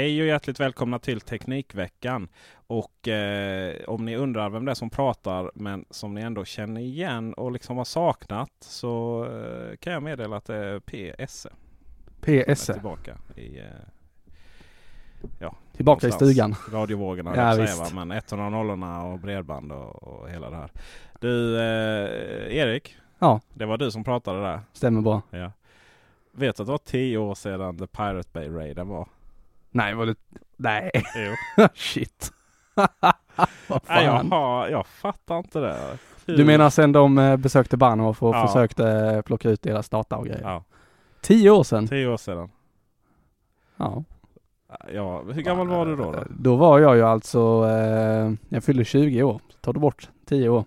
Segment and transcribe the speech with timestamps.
[0.00, 2.28] Hej och hjärtligt välkomna till Teknikveckan.
[2.66, 6.80] Och eh, om ni undrar vem det är som pratar men som ni ändå känner
[6.80, 10.80] igen och liksom har saknat så eh, kan jag meddela att det är.
[10.80, 11.40] PS.
[11.40, 13.64] Som är Tillbaka i, eh,
[15.38, 16.54] ja, Tillbaka i stugan.
[16.72, 20.70] Radiovågorna Ja, säga, men 100 och bredband och, och hela det här.
[21.20, 24.60] Du eh, Erik, Ja, det var du som pratade där.
[24.72, 25.22] stämmer bra.
[25.30, 25.52] Ja.
[26.32, 29.08] Vet att det var tio år sedan The Pirate Bay Raiden var?
[29.70, 30.14] Nej, var det...
[30.56, 30.90] Nej,
[31.56, 31.66] Jo.
[31.74, 32.32] shit.
[33.68, 35.98] Vad Nej, jag, har, jag fattar inte det.
[36.26, 38.46] Hur- Du menar sen de eh, besökte Bahnhof och Ja.
[38.46, 40.40] försökte eh, plocka ut deras data och grejer?
[40.42, 40.64] Ja,
[41.20, 41.88] Tio år sedan?
[41.88, 42.50] tio år sedan.
[43.76, 44.04] Ja.
[44.92, 46.12] Ja, hur gammal var du då?
[46.12, 46.24] då?
[46.30, 49.40] Då var jag ju alltså, eh, jag fyllde 20 år.
[49.48, 50.64] Så tar du bort 10 år.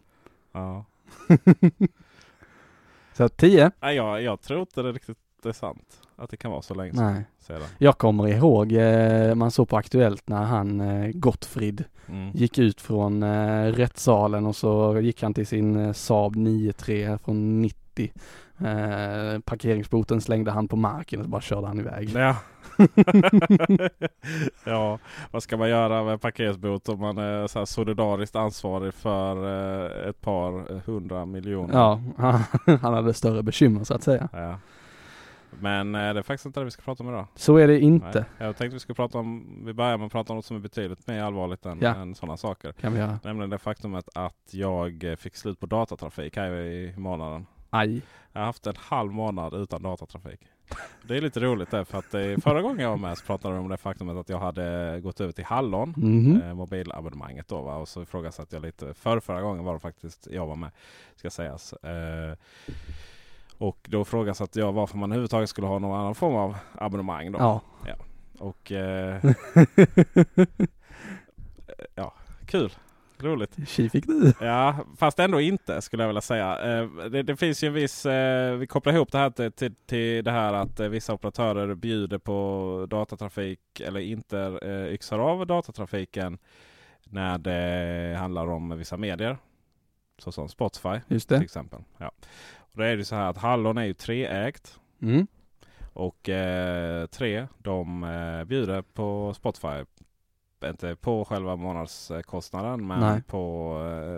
[0.51, 0.85] Ja.
[3.13, 3.71] Så 10?
[3.81, 5.17] Nej, jag, jag tror inte det riktigt
[5.49, 6.01] är sant.
[6.15, 7.23] Att det kan vara så länge Nej.
[7.39, 7.61] sedan.
[7.77, 12.31] Jag kommer ihåg, eh, man såg på Aktuellt när han eh, Gottfrid Mm.
[12.33, 17.61] gick ut från eh, rättssalen och så gick han till sin eh, Saab 9-3 från
[17.61, 18.11] 90.
[18.57, 22.09] Eh, parkeringsboten slängde han på marken och bara körde han iväg.
[22.15, 22.35] Ja.
[24.65, 24.99] ja,
[25.31, 29.45] vad ska man göra med parkeringsbot om man är så solidariskt ansvarig för
[30.09, 31.73] ett par hundra miljoner?
[31.73, 32.01] Ja,
[32.81, 34.29] han hade större bekymmer så att säga.
[34.33, 34.57] Ja.
[35.61, 37.27] Men eh, det är faktiskt inte det vi ska prata om idag.
[37.35, 38.47] Så är det inte, Nej.
[38.47, 40.61] Jag tänkte vi skulle prata om, vi börjar med att prata om något som är
[40.61, 41.95] betydligt mer allvarligt än, Ja.
[41.95, 42.71] än sådana saker.
[42.73, 43.19] kan vi göra.
[43.23, 47.45] Nämligen det faktumet att jag eh, fick slut på datatrafik här i månaden.
[47.69, 48.01] Aj.
[48.31, 50.39] Jag har haft en halv månad utan datatrafik.
[51.07, 53.55] Det är lite roligt det för att eh, förra gången jag var med så pratade
[53.55, 55.93] de om det faktumet att jag hade gått över till Hallon.
[55.97, 56.41] Mhm.
[56.41, 57.75] Eh, mobilabonnemanget då va?
[57.75, 58.93] och så ifrågasatte jag lite.
[58.93, 60.71] För förra gången var det faktiskt jag var med.
[61.15, 61.73] Ska sägas.
[61.73, 62.37] Eh,
[63.57, 67.39] och då ifrågasatte jag varför man överhuvudtaget skulle ha någon annan form av abonnemang då.
[67.39, 67.61] Ja.
[68.39, 69.21] Och eh,
[71.95, 72.13] ja,
[72.45, 72.71] kul.
[73.23, 73.69] Roligt.
[73.69, 74.33] Tji fick du.
[74.39, 76.79] Ja, fast ändå inte skulle jag vilja säga.
[76.79, 79.75] Eh, det, det finns ju en viss, eh, vi kopplar ihop det här till, till,
[79.85, 84.59] till det här att eh, vissa operatörer bjuder på datatrafik eller inte
[84.91, 86.37] yxar av datatrafiken
[87.03, 89.37] när det handlar om vissa medier.
[90.17, 91.79] Såsom Spotify till exempel.
[91.97, 92.11] Ja.
[92.73, 94.79] Då är det ju så här att Hallon är ju treägt.
[95.01, 95.27] Mm.
[95.93, 99.83] Och eh, tre, de eh, bjuder på Spotify.
[100.65, 103.21] Inte på själva månadskostnaden men Nej.
[103.21, 103.75] på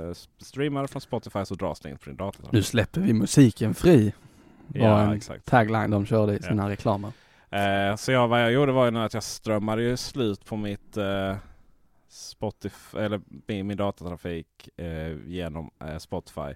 [0.10, 2.48] eh, streamar från Spotify så dras det in på din dator.
[2.52, 4.14] Nu släpper vi musiken fri.
[4.68, 5.46] Var Ja, en exakt.
[5.46, 7.12] tagline de körde i sina reklamer.
[7.50, 10.98] Eh, så jag, vad jag gjorde var ju att jag strömmade ju slut på mitt
[10.98, 11.36] eh,
[12.08, 16.54] Spotify, eller min, min datatrafik eh, genom eh, Spotify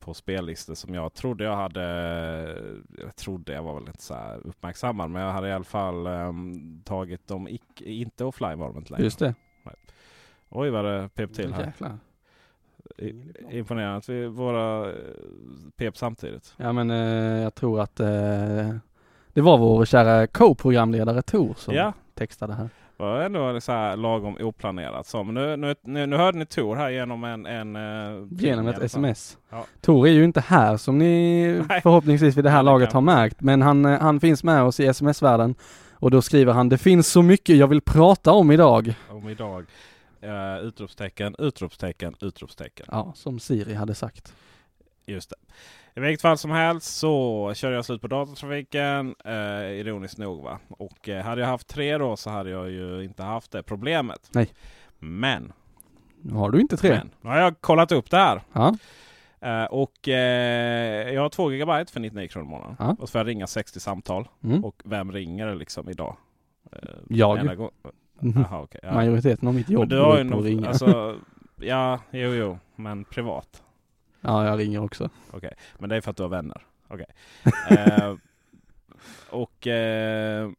[0.00, 1.82] på spellistor som jag trodde jag hade.
[3.02, 6.06] Jag trodde jag var väl inte så här uppmärksammad men jag hade i alla fall
[6.06, 9.04] ehm, tagit dem ic- inte offline var de inte längre.
[9.04, 9.34] Just det.
[10.48, 11.64] Oj vad det pep till här.
[11.64, 11.98] Jäklar.
[12.98, 14.96] I- Imponerande att vi våra eh,
[15.76, 16.54] pep samtidigt.
[16.56, 18.74] Ja men eh, jag tror att eh,
[19.32, 21.92] det var vår kära co-programledare Tor som Ja.
[22.14, 22.68] textade här.
[22.98, 25.06] Var ändå så här lagom oplanerat.
[25.06, 27.46] Så, men nu, nu, nu, nu hörde ni Tor här genom en...
[27.46, 29.38] en eh, Genom ett sms.
[29.50, 29.64] Ja.
[29.80, 31.80] Tor är ju inte här som ni Nej.
[31.80, 33.40] förhoppningsvis vid det här laget har märkt.
[33.40, 35.54] Men han, eh, han finns med oss i sms-världen.
[35.92, 38.94] Och då skriver han, det finns så mycket jag vill prata om idag.
[39.10, 39.64] Om idag.
[40.24, 42.86] Uh, utropstecken, utropstecken, utropstecken.
[42.90, 44.34] Ja, som Siri hade sagt.
[45.12, 45.36] Just det.
[45.94, 49.14] I vilket fall som helst så körde jag slut på datortrafiken.
[49.24, 49.32] Eh,
[49.80, 50.58] ironiskt nog va.
[50.68, 54.30] Och eh, hade jag haft tre då så hade jag ju inte haft det problemet.
[54.32, 54.48] Nej.
[54.98, 55.52] Men.
[56.22, 56.90] Nu har du inte tre.
[56.90, 58.42] Men, nu har jag kollat upp det här.
[58.52, 58.74] Ja.
[59.40, 62.76] Eh, och eh, jag har 2 GB för 99 kronor i månaden.
[62.78, 62.96] Ja.
[62.98, 64.28] Och så får jag ringa 60 samtal.
[64.44, 64.64] Mm.
[64.64, 66.16] Och vem ringer liksom idag?
[66.72, 66.78] Eh,
[67.08, 67.44] Jag.
[68.20, 68.32] Mhm.
[68.50, 68.80] Jaha, okej.
[68.82, 68.94] ja.
[68.94, 70.68] Majoriteten av mitt jobb går ut på att ringa.
[70.68, 71.16] alltså,
[71.56, 73.62] ja, jo, jo, men privat.
[74.20, 75.10] Ja, jag ringer också.
[75.30, 76.66] Okej, men det är för att du har vänner.
[76.88, 77.06] Okej.
[77.70, 78.14] eh,
[79.30, 80.50] och eh,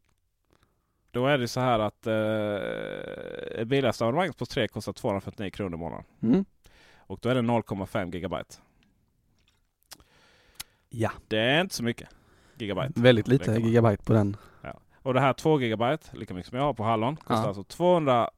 [1.10, 5.78] då är det så här att eh, ett bilastabonnemang på 3 kostar 249 kronor i
[5.78, 6.04] månaden.
[6.22, 6.44] Mm.
[6.98, 8.54] Och då är det 0,5 gigabyte.
[10.88, 11.10] Ja.
[11.28, 12.08] Det är inte så mycket
[12.58, 13.00] gigabyte.
[13.00, 14.36] Väldigt lite gigabyte på den.
[15.02, 17.46] Och det här 2 gigabyte, lika mycket som jag har på Hallon, kostar Ja.
[17.46, 18.30] alltså 200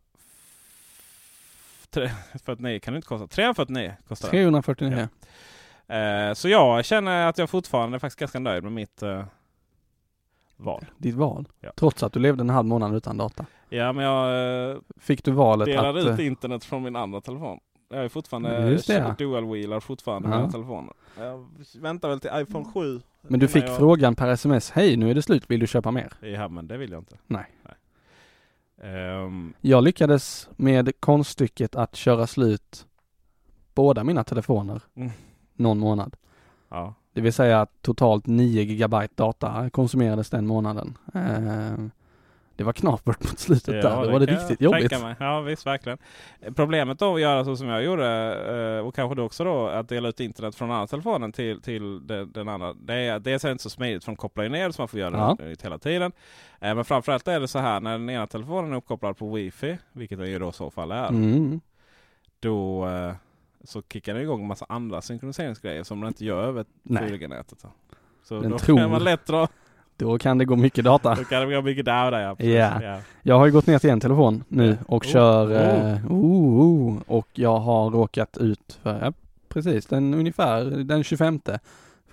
[1.93, 3.27] 349 kan det inte kosta.
[3.27, 4.31] 349 kostar det.
[4.31, 5.09] 349.
[5.89, 9.25] Eh, så jag känner att jag fortfarande är faktiskt ganska nöjd med mitt eh,
[10.57, 10.85] val.
[10.99, 11.49] Ditt val.
[11.61, 11.71] Ja.
[11.77, 13.47] Trots att du levde en halv månad utan data.
[13.69, 16.07] Ja, men jag eh, Fick du valet delar att...
[16.07, 17.59] ut internet från min andra telefon.
[17.89, 19.15] Jag är fortfarande Just det, ja.
[19.19, 20.41] dual-wheelar fortfarande Ja.
[20.41, 20.95] med telefonen.
[21.19, 21.49] Jag
[21.81, 23.01] väntar väl till iPhone 7.
[23.23, 23.77] Men du fick jag...
[23.77, 26.13] frågan per sms, hej nu är det slut, vill du köpa mer?
[26.21, 27.17] Ja, men det vill jag inte.
[27.27, 27.47] Nej.
[28.83, 32.87] Ehm, Jag lyckades med konststycket att köra slut
[33.75, 35.11] båda mina telefoner Mm.
[35.55, 36.17] någon månad.
[36.71, 36.95] ja.
[37.15, 40.99] Det vill säga att totalt 9 gigabyte data konsumerades den månaden.
[41.15, 41.75] Eh,
[42.57, 44.03] Det var knapert mot slutet där.
[44.07, 45.01] Det var det kan jag riktigt jobbigt.
[45.03, 45.15] mig.
[45.21, 45.99] Ja visst, verkligen.
[46.55, 49.89] Problemet då att göra så som jag gjorde eh, och kanske då också då att
[49.89, 52.73] dela ut internet från andra telefonen till, till den, den andra.
[52.73, 54.89] Det är dels är det inte så smidigt för de kopplar ju ner så man
[54.89, 55.37] får göra Ja.
[55.45, 56.13] det hela tiden.
[56.61, 59.79] Eh, Men framförallt är det så här när den ena telefonen är uppkopplad på wifi,
[59.93, 61.09] vilket den ju då i så fall är.
[61.09, 61.61] Mm.
[62.41, 63.13] Då eh,
[63.65, 67.11] så kickar den igång en massa andra synkroniseringsgrejer som den inte gör över Nej.
[67.11, 67.59] 4G-nätet.
[67.63, 67.69] då.
[68.25, 69.49] Så Den då tror- kan man lätt dra.
[70.03, 71.15] Då kan det gå mycket data.
[71.15, 72.13] Då kan det gå mycket där.
[72.13, 72.37] Ja.
[72.39, 72.83] Ja.
[72.83, 72.99] Ja.
[73.23, 75.53] Jag har ju gått ner till en telefon nu och Oh, kör oh.
[75.53, 79.13] eh, oh, oh, och jag har råkat ut för, ja,
[79.49, 81.41] precis, den ungefär den 25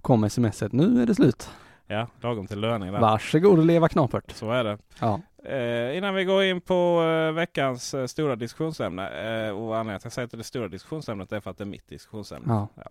[0.01, 1.49] kom smset, nu är det slut.
[1.87, 2.99] ja, lagom till löning där.
[2.99, 4.31] Varsågod och leva knapert.
[4.31, 4.77] Så är det.
[4.99, 5.19] Ja.
[5.43, 9.09] Eh, innan vi går in på eh, veckans eh, stora diskussionsämne.
[9.09, 11.63] Eh, och anledningen till att jag säger att det stora diskussionsämnet är för att det
[11.63, 12.67] är mitt diskussionsämne.
[12.75, 12.83] Ja.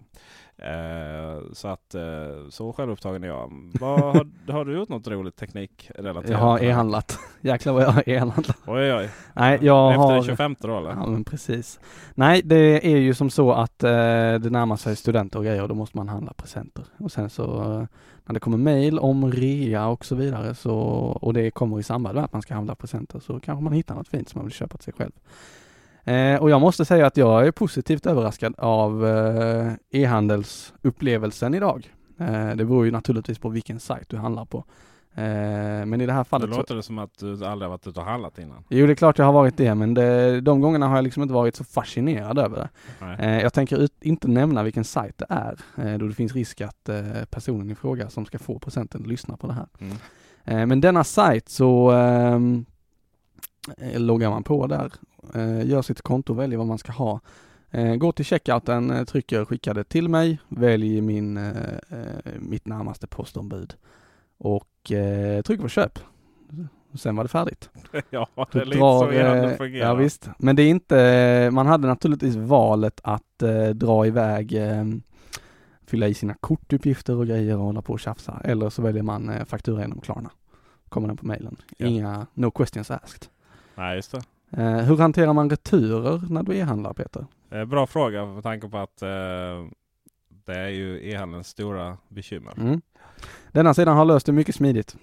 [0.64, 2.02] Eh, så att eh,
[2.50, 3.70] så självupptagen är jag.
[3.80, 6.28] Vad, har, har du gjort något roligt teknikrelaterat?
[6.28, 7.18] Jag har e-handlat.
[7.40, 8.56] Jäklar vad jag har e-handlat.
[8.66, 9.10] Oj, oj.
[9.32, 10.12] Nej, jag Efter har...
[10.12, 10.90] den 25 då eller?
[10.90, 11.80] Ja men precis.
[12.14, 15.74] Nej det är ju som så att det närmar sig studenter och grejer och då
[15.74, 16.84] måste man handla presenter.
[16.98, 17.86] Och sen så
[18.34, 20.74] det kommer mail om rea och så vidare så
[21.20, 23.94] och det kommer i samband med att man ska handla presenter så kanske man hittar
[23.94, 25.12] något fint som man vill köpa till sig själv.
[26.04, 31.92] Eh, och jag måste säga att jag är positivt överraskad av eh, e-handelsupplevelsen idag.
[32.18, 34.64] Eh, det beror ju naturligtvis på vilken sajt du handlar på.
[35.18, 37.86] Eh, men i det här fallet så, låter det som att du aldrig har varit
[37.86, 38.64] ute och handlat innan.
[38.68, 41.22] Jo det är klart jag har varit det men det, de gångerna har jag liksom
[41.22, 42.68] inte varit så fascinerad över det.
[43.00, 43.16] Nej.
[43.18, 46.60] Eh, jag tänker ut, inte nämna vilken sajt det är eh, då det finns risk
[46.60, 46.90] att
[47.30, 49.66] personen i fråga som ska få presenten lyssnar på det här.
[49.80, 50.68] Mm.
[50.68, 52.64] Men denna sajt så ehm,
[53.78, 54.92] eh, loggar man på där,
[55.64, 57.20] gör sitt konto, väljer vad man ska ha.
[57.98, 61.40] Går till checkouten, trycker skicka det till mig, välj min,
[62.38, 63.74] mitt närmaste postombud
[64.38, 65.98] och eh, trycker på köp.
[66.94, 67.70] Sen var det färdigt.
[68.10, 69.86] ja, det är lite Drar, så eh, fungerar.
[69.86, 74.84] Ja visst, men det är inte, man hade naturligtvis valet att eh, dra iväg, eh,
[75.86, 78.40] fylla i sina kortuppgifter och grejer och hålla på och tjafsa.
[78.44, 80.30] Eller så väljer man eh, faktura genom Klarna.
[80.88, 81.56] Kommer den på mailen.
[81.76, 81.86] Ja.
[81.86, 83.26] Inga, no questions asked.
[83.74, 84.22] Nej, just det.
[84.50, 87.26] Eh, hur hanterar man returer när du e-handlar Peter?
[87.50, 89.08] Eh, bra fråga med tanke på att eh,
[90.28, 92.52] det är ju e-handelns stora bekymmer.
[92.56, 92.80] Mm.
[93.52, 94.96] Denna sidan har löst det mycket smidigt.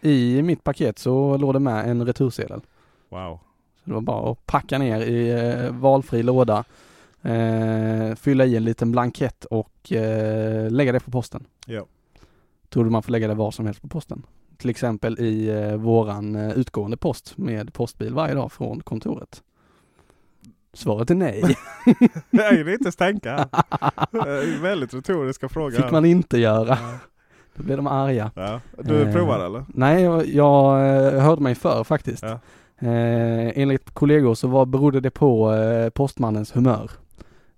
[0.00, 2.60] I mitt paket så låg det med en retursedel.
[3.08, 3.38] Wow.
[3.84, 6.64] Så det var bara att packa ner i eh, valfri låda,
[7.22, 11.46] eh, fylla i en liten blankett och eh, lägga det på posten.
[11.66, 11.86] Ja.
[12.68, 14.22] Du man får lägga det var som helst på posten?
[14.56, 19.42] Till exempel i eh, våran eh, utgående post med postbil varje dag från kontoret.
[20.72, 21.56] Svaret är nej.
[22.30, 23.48] Jag vill inte tänka.
[24.12, 25.70] Eh, Väldigt retoriska frågor.
[25.82, 26.78] fick man inte göra.
[27.60, 28.30] Då blev de arga.
[28.34, 28.60] Ja.
[28.78, 29.64] Du Eh, provar eller?
[29.68, 30.80] Nej, jag, jag
[31.14, 32.22] eh, hörde mig för faktiskt.
[32.22, 32.38] Ja.
[32.78, 36.90] Eh, enligt kollegor så var, berodde det på eh, postmannens humör.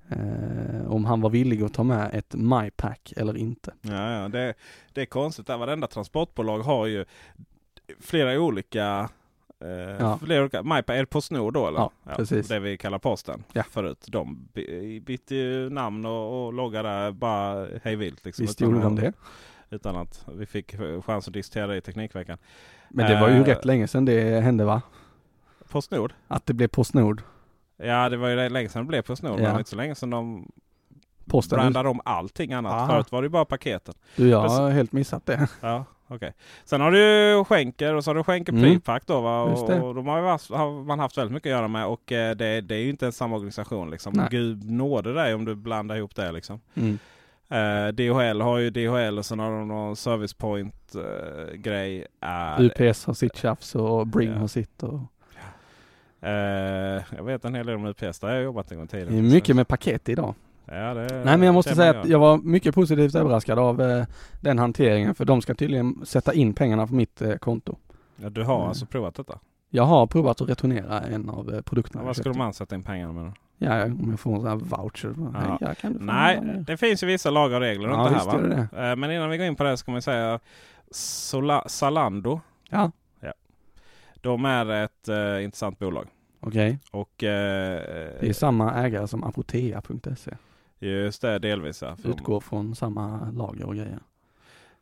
[0.08, 3.72] Eh, om han var villig att ta med ett MyPack eller inte.
[3.82, 4.28] Ja, ja.
[4.28, 4.54] Det,
[4.92, 5.56] det är konstigt där.
[5.58, 7.04] Varenda transportbolag har ju
[8.00, 9.08] flera olika
[9.64, 10.18] eh, Ja.
[10.24, 11.78] flera olika, MyPay, är det Postnord då eller?
[11.80, 12.48] Ja, precis.
[12.48, 13.62] Det vi kallar posten Ja.
[13.70, 14.04] förut.
[14.08, 18.24] De by- bytte ju namn och, och logga där bara hej vilt.
[18.24, 19.12] Liksom, Visst gjorde de det.
[19.72, 20.74] Utan att vi fick
[21.04, 22.38] chans att diskutera det i Teknikveckan.
[22.88, 24.82] Men det var ju Eh, rätt länge sedan det hände va?
[25.68, 26.12] Postnord?
[26.28, 27.22] Att det blev Postnord.
[27.76, 29.34] Ja det var ju länge sedan det blev Postnord.
[29.36, 29.52] Men Ja.
[29.52, 30.48] var inte så länge sedan de
[31.26, 31.56] Posten.
[31.56, 32.72] brandade om allting annat.
[32.72, 32.86] Ah.
[32.86, 33.94] Förut var det ju bara paketen.
[34.16, 35.48] Du, jag har helt missat det.
[35.60, 36.34] Ja, okej.
[36.64, 38.80] Sen har du ju Schenker och så har du Schenker Mm.
[39.06, 39.42] Då va?
[39.42, 42.12] Och, och de har, ju haft, har man haft väldigt mycket att göra med och
[42.12, 44.12] eh, det, det är ju inte en samma organisation liksom.
[44.16, 44.26] Nej.
[44.30, 46.60] Gud nåde dig om du blandar ihop det liksom.
[46.74, 46.98] Mm.
[47.52, 52.06] Eh, DHL har ju DHL och sen har de någon service point eh, grej.
[52.22, 54.38] Eh, UPS har sitt tjafs och Bring Ja.
[54.38, 54.82] har sitt.
[54.82, 55.00] Och...
[56.28, 59.10] eh, jag vet en hel del om UPS, där har jag jobbat en gång tidigare.
[59.10, 60.34] Det är mycket med paket idag.
[60.66, 64.04] Ja, det, Nej men jag måste säga att jag var mycket positivt överraskad av
[64.40, 65.14] den hanteringen.
[65.14, 67.76] För de ska tydligen sätta in pengarna på mitt konto.
[68.16, 68.68] Ja, du har Mm.
[68.68, 69.38] alltså provat detta?
[69.74, 72.02] Jag har provat att returnera en av eh, produkterna.
[72.02, 73.32] Ja, vad ska de ansätta in pengarna med då?
[73.58, 75.14] Ja, om jag får en sån här voucher.
[75.60, 75.74] Ja.
[76.00, 78.68] Nej, en- det finns ju vissa lagar och regler Ja, runt det här va?
[78.72, 80.40] det Eh, Men innan vi går in på det så kan man säga
[80.90, 82.40] Sola, Zalando.
[82.70, 82.90] Ja,
[84.20, 86.06] De är ett eh, intressant bolag.
[86.40, 86.78] okej.
[86.90, 87.80] Och eh,
[88.20, 90.30] Det är samma ägare som apotea.se.
[90.78, 91.96] just det, delvis ja.
[92.04, 93.98] Utgår från samma lager och grejer.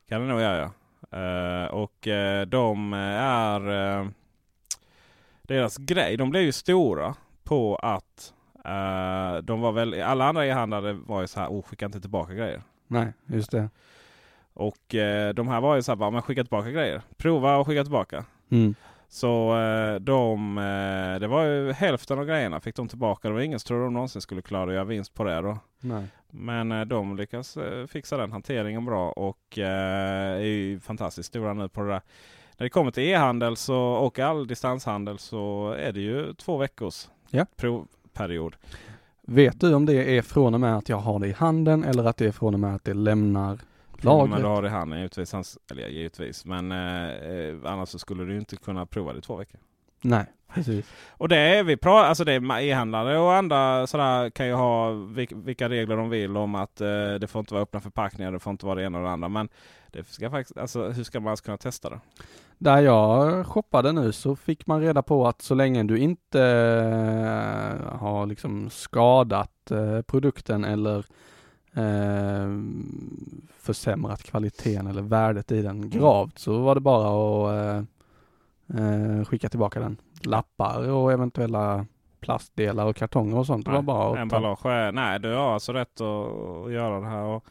[0.09, 1.18] Kan det nog göra ja.
[1.18, 2.09] Eh, och
[2.49, 3.61] de är
[5.50, 6.16] deras grej.
[6.16, 7.14] De blev ju stora
[7.45, 11.87] på att eh, de var väl, alla andra e-handlare var ju så här, oh skicka
[11.87, 12.62] inte tillbaka grejer.
[12.87, 13.69] Nej, just det.
[14.52, 17.02] Och eh, de här var ju så här, bara, men skicka tillbaka grejer.
[17.16, 18.25] Prova och skicka tillbaka.
[18.50, 18.75] Mm.
[19.09, 20.54] Så eh, de,
[21.21, 23.28] det var ju hälften av grejerna fick de tillbaka.
[23.28, 25.59] Det var ingen som trodde de någonsin skulle klara att göra vinst på det då.
[25.80, 26.07] Nej.
[26.30, 31.88] Men de lyckas fixa den hanteringen bra och är ju fantastiskt stora nu på det
[31.88, 32.00] där.
[32.61, 37.09] När det kommer till e-handel så, och all distanshandel så är det ju två veckors
[37.31, 37.47] Ja.
[37.57, 38.57] provperiod.
[39.23, 42.05] Vet du om det är från och med att jag har det i handen eller
[42.05, 43.59] att det är från och med att det lämnar
[43.90, 44.38] Men lagret?
[44.40, 45.35] du har det i handen givetvis.
[45.71, 46.45] Eller givetvis.
[46.45, 49.61] Men eh, eh, annars så skulle du inte kunna prova det i två veckor.
[50.02, 50.87] Nej, precis.
[51.11, 54.90] Och det är vi pratar, alltså det är e-handlare och andra sådär kan ju ha
[54.90, 56.87] vil- vilka regler de vill om att eh,
[57.21, 59.28] det får inte vara öppna förpackningar, det får inte vara det ena och det andra.
[59.28, 59.49] Men
[59.90, 62.00] det ska faktiskt, alltså, hur ska man ens kunna testa det?
[62.59, 67.99] Där jag shoppade nu så fick man reda på att så länge du inte eh,
[67.99, 70.99] har liksom skadat eh, produkten eller
[71.75, 72.49] eh,
[73.59, 77.85] försämrat kvaliteten eller värdet i den gravt så var det bara att
[78.75, 79.97] eh, eh, skicka tillbaka den.
[80.25, 81.87] Lappar och eventuella
[82.21, 83.67] plastdelar och kartonger och sånt.
[83.67, 84.21] Det var bara att ta.
[84.21, 87.23] Emballage är, nej du har alltså rätt att, göra det här.
[87.23, 87.45] Och,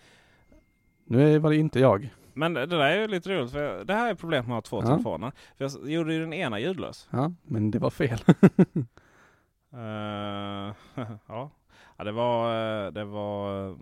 [1.05, 2.09] Nu var det inte jag.
[2.33, 4.81] men det där är ju lite roligt för det här är problemet med att ha
[4.81, 4.91] två Ja.
[4.93, 5.31] telefoner.
[5.57, 7.07] För jag gjorde ju den ena ljudlös.
[7.11, 8.19] Ja, men det var fel.
[9.73, 10.73] Eh,
[11.27, 11.49] ja.
[11.97, 13.75] ja, det var, eh, det var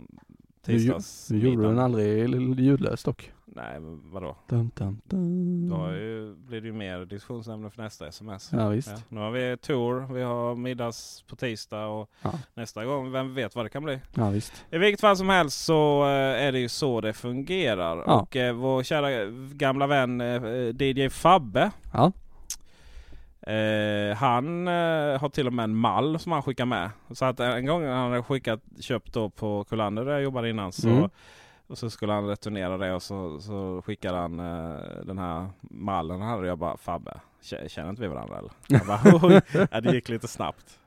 [0.67, 1.27] eh, tisdags.
[1.27, 3.31] Du gjorde den aldrig ljudlös dock.
[3.45, 4.36] Nej, men vadå?
[4.50, 5.69] Dum, dum, dum.
[5.69, 8.50] Då ju, blir det ju mer diskussionsämne för nästa sms.
[8.53, 8.88] Ja visst.
[8.89, 12.33] Ja, nu har vi tour, vi har middags på tisdag och Ja.
[12.53, 14.00] nästa gång, vem vet vad det kan bli.
[14.13, 14.65] Ja visst.
[14.71, 16.09] I vilket fall som helst så eh,
[16.47, 17.97] är det ju så det fungerar.
[18.07, 18.21] Ja.
[18.21, 20.43] Och eh, vår kära gamla vän eh,
[20.81, 21.71] DJ Fabbe.
[21.93, 22.12] Ja.
[23.47, 26.89] Eh, han eh, har till och med en mall som han skickar med.
[27.11, 30.71] Så att en gång han hade skickat, köpt då på Kullander där jag jobbade innan.
[30.71, 31.09] Så, Mm.
[31.69, 36.21] Och så skulle han returnera det och så, så skickade han eh, den här mallen.
[36.21, 37.13] Han hade jag bara Fabbe,
[37.43, 38.51] kä- känner inte vi varandra eller?
[38.67, 40.79] Jag bara, oj, ja, det gick lite snabbt.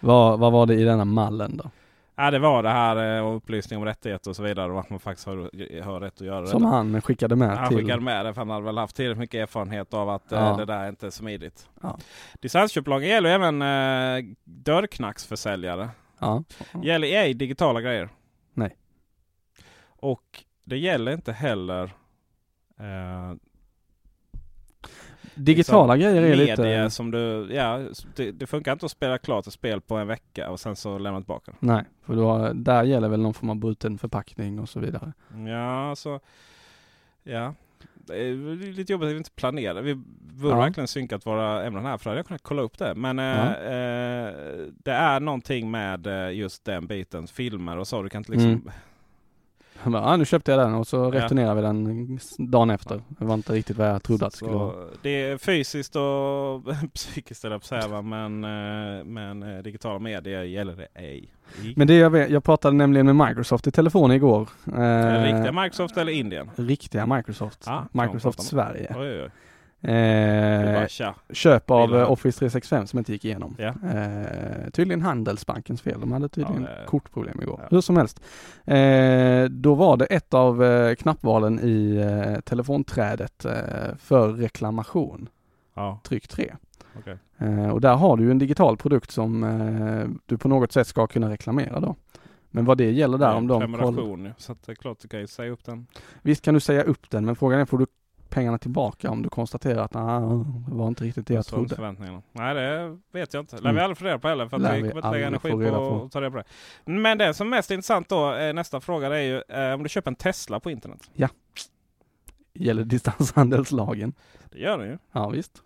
[0.00, 1.70] Vad, vad var det i denna mallen då?
[2.18, 5.00] Ja, det var det här eh, upplysning om rättigheter och så vidare och att man
[5.00, 5.36] faktiskt har,
[5.82, 6.68] har rätt att göra Som det.
[6.68, 7.78] han skickade med Han till...
[7.78, 10.56] skickade med det för han hade väl haft tillräckligt mycket erfarenhet av att eh, Ja.
[10.56, 11.68] det där är inte är smidigt.
[11.82, 11.98] Ja.
[12.40, 15.88] Distansköplagen gäller även eh, dörrknacksförsäljare.
[16.18, 16.42] Ja.
[16.82, 18.08] Gäller ej digitala grejer.
[18.54, 18.76] Nej.
[19.86, 21.84] Och det gäller inte heller
[22.78, 23.34] eh,
[25.36, 26.90] Digitala liksom grejer är lite...
[26.90, 27.80] som du, ja,
[28.16, 30.98] det, det funkar inte att spela klart ett spel på en vecka och sen så
[30.98, 31.66] lämna tillbaka det.
[31.66, 35.12] Nej, för har, där gäller väl någon form av bruten förpackning och så vidare.
[35.48, 36.20] Ja, så
[37.22, 37.54] ja.
[37.94, 39.82] Det är lite jobbigt att vi inte planerar.
[39.82, 40.60] Vi borde Ja.
[40.60, 42.94] verkligen synkat våra ämnen här för då hade jag kunnat kolla upp det.
[42.94, 43.44] Men eh, Ja.
[43.54, 44.34] eh,
[44.84, 47.26] det är någonting med eh, just den biten.
[47.26, 48.02] Filmer och så.
[48.02, 48.50] Du kan inte liksom...
[48.50, 48.70] Mm.
[49.78, 51.10] Han bara, ah, nu köpte jag den och så Ja.
[51.10, 53.02] returnerar vi den dagen efter.
[53.08, 54.74] Det var inte riktigt vad jag trodde att det skulle vara.
[55.02, 56.62] Det är fysiskt och
[56.94, 58.02] psykiskt eller på säga?
[58.02, 61.28] Men, eh, men eh, digitala medier gäller det ej.
[61.76, 64.48] Men det jag vet, jag pratade nämligen med Microsoft i telefon igår.
[64.64, 66.50] Det Eh, riktiga Microsoft eller Indien?
[66.56, 67.62] riktiga Microsoft.
[67.66, 68.94] Ja, man Microsoft Sverige.
[68.98, 69.30] Oj, oj,
[69.82, 70.86] Eh,
[71.32, 72.00] köp av Bilar.
[72.02, 73.54] eh, Office 365 som inte gick igenom.
[73.58, 73.68] Ja.
[73.90, 76.00] Eh, tydligen Handelsbankens fel.
[76.00, 77.60] De hade tydligen Ja, det- kortproblem igår.
[77.62, 77.68] Ja.
[77.70, 78.20] Hur som helst.
[78.64, 83.46] Eh, då var det ett av eh, knappvalen i eh, telefonträdet
[83.98, 85.28] för reklamation.
[85.74, 86.54] Ja, Tryck 3.
[86.98, 87.16] okej.
[87.38, 89.40] Eh, och där har du en digital produkt som
[90.26, 91.96] du på något sätt ska kunna reklamera då.
[92.50, 94.34] Men vad det gäller där om de kollar.
[94.38, 95.86] Så att det är klart du kan ju säga upp den.
[96.22, 97.86] Visst kan du säga upp den men frågan är får du
[98.36, 100.20] pengarna tillbaka om du konstaterar att ah,
[100.68, 101.74] det var inte riktigt det jag såg trodde.
[101.74, 102.22] förväntningarna?
[102.32, 103.56] Nej det vet jag inte.
[103.56, 103.74] Lär Mm.
[103.74, 104.48] vi aldrig få reda på heller.
[104.48, 106.04] För att Lär vi kommer inte lägga energi på på.
[106.04, 106.44] att ta reda på det.
[106.92, 109.82] Men det som är mest intressant då, eh, nästa fråga det är ju eh, om
[109.82, 111.10] du köper en Tesla på internet.
[112.54, 114.12] Gäller distanshandelslagen.
[114.52, 114.98] Det gör den ju.
[115.12, 115.62] Ja visst.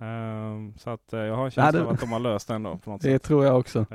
[0.00, 2.48] Ehm, så att eh, jag har en Ja, känsla det- av att de har löst
[2.48, 3.22] den då på något Det sätt.
[3.22, 3.86] tror jag också.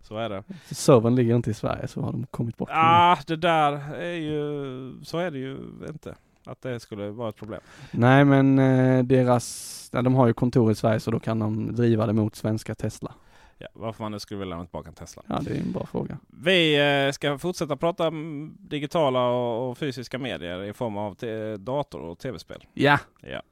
[0.00, 0.42] Så är det.
[0.74, 2.68] Servern ligger inte i Sverige så har de kommit bort.
[2.68, 2.74] det.
[2.76, 5.58] Ah, det där är ju, så är det ju
[5.88, 6.14] inte.
[6.44, 7.60] Att det skulle vara ett problem.
[7.90, 11.74] Nej men eh, deras, ja, de har ju kontor i Sverige så då kan de
[11.76, 13.14] driva det mot svenska Tesla.
[13.58, 15.22] Ja, varför man nu skulle vilja lämna tillbaka en Tesla.
[15.26, 16.18] Ja det är en bra fråga.
[16.28, 21.16] Vi eh, ska fortsätta prata om digitala och, och fysiska medier i form av
[21.58, 22.64] dator och tv-spel.
[22.74, 23.42] Ja, Ja.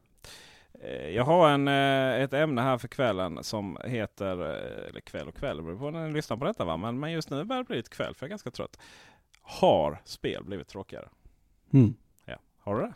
[0.84, 5.28] Eh, Jag har en, eh, ett ämne här för kvällen som heter, eh, eller kväll
[5.28, 6.76] och kväll, det beror på när ni lyssnar på detta va.
[6.76, 8.78] Men, men just nu börjar det bli lite kväll för jag är ganska trött.
[9.42, 11.08] Har spel blivit tråkigare?
[11.72, 11.94] mm.
[12.70, 12.74] Ja.
[12.74, 12.92] Har du det?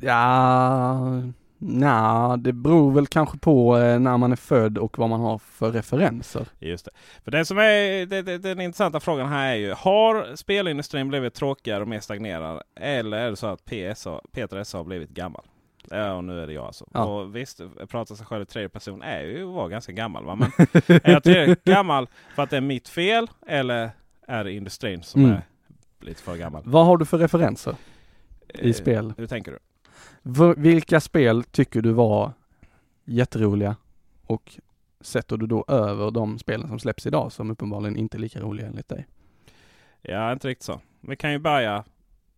[0.00, 1.22] ja,
[1.58, 5.38] nja, det beror väl kanske på eh, när man är född och vad man har
[5.38, 6.46] för referenser.
[6.58, 6.90] Just det.
[7.24, 11.34] För det som är det, det, den intressanta frågan här är ju, har spelindustrin blivit
[11.34, 12.62] tråkigare och mer stagnerad?
[12.80, 15.44] Eller är det så att PSA, Peter SA har blivit gammal?
[15.90, 16.86] Ja, och nu är det jag alltså.
[16.94, 17.04] Ja.
[17.04, 20.24] Och visst, prata sig själv i tredje person är ju att vara ganska gammal.
[20.24, 20.34] Va?
[20.34, 20.50] Men
[20.86, 23.30] är jag tillräckligt gammal för att det är mitt fel?
[23.46, 23.90] Eller
[24.26, 25.32] är det industrin som Mm.
[25.36, 25.42] är
[26.00, 26.62] lite för gammal?
[26.66, 27.76] Vad har du för referenser
[28.54, 29.14] i Eh, spel?
[29.16, 29.58] Hur tänker du?
[30.22, 32.32] V- vilka spel tycker du var
[33.04, 33.76] jätteroliga
[34.26, 34.58] och
[35.00, 38.66] sätter du då över de spelen som släpps idag som uppenbarligen inte är lika roliga
[38.66, 39.06] enligt dig?
[40.02, 40.80] Ja, inte riktigt så.
[41.00, 41.84] Vi kan ju börja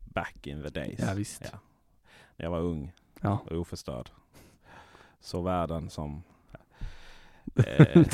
[0.00, 0.98] back in the days.
[0.98, 1.42] Ja, visst.
[1.52, 1.58] Ja.
[2.36, 2.92] När jag var ung.
[3.20, 3.38] Ja.
[3.50, 4.10] och oförstörd.
[5.20, 6.22] Så världen som...
[7.66, 8.06] Eh,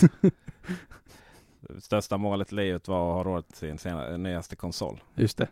[1.80, 5.00] största målet i livet var att ha råd till sin sena- nyaste konsol.
[5.14, 5.48] Just det.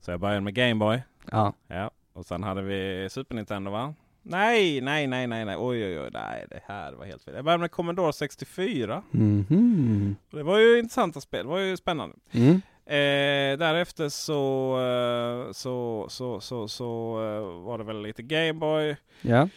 [0.00, 1.02] Så jag började med Gameboy.
[1.30, 1.52] Ja.
[1.68, 1.90] Ja.
[2.12, 3.94] Och sen hade vi Super Nintendo va?
[4.22, 5.56] Nej, nej, nej, nej, nej.
[5.58, 6.10] Oj, oj, oj.
[6.12, 7.34] Nej, det här var helt fel.
[7.34, 9.02] Jag började med Commodore 64.
[9.10, 10.16] Mhm.
[10.30, 11.44] Och Det var ju intressanta spel.
[11.46, 12.16] Det var ju spännande.
[12.32, 12.54] Mm.
[12.86, 18.96] Eh, därefter så, eh, så, så, så, så eh, var det väl lite Gameboy.
[19.20, 19.48] Ja.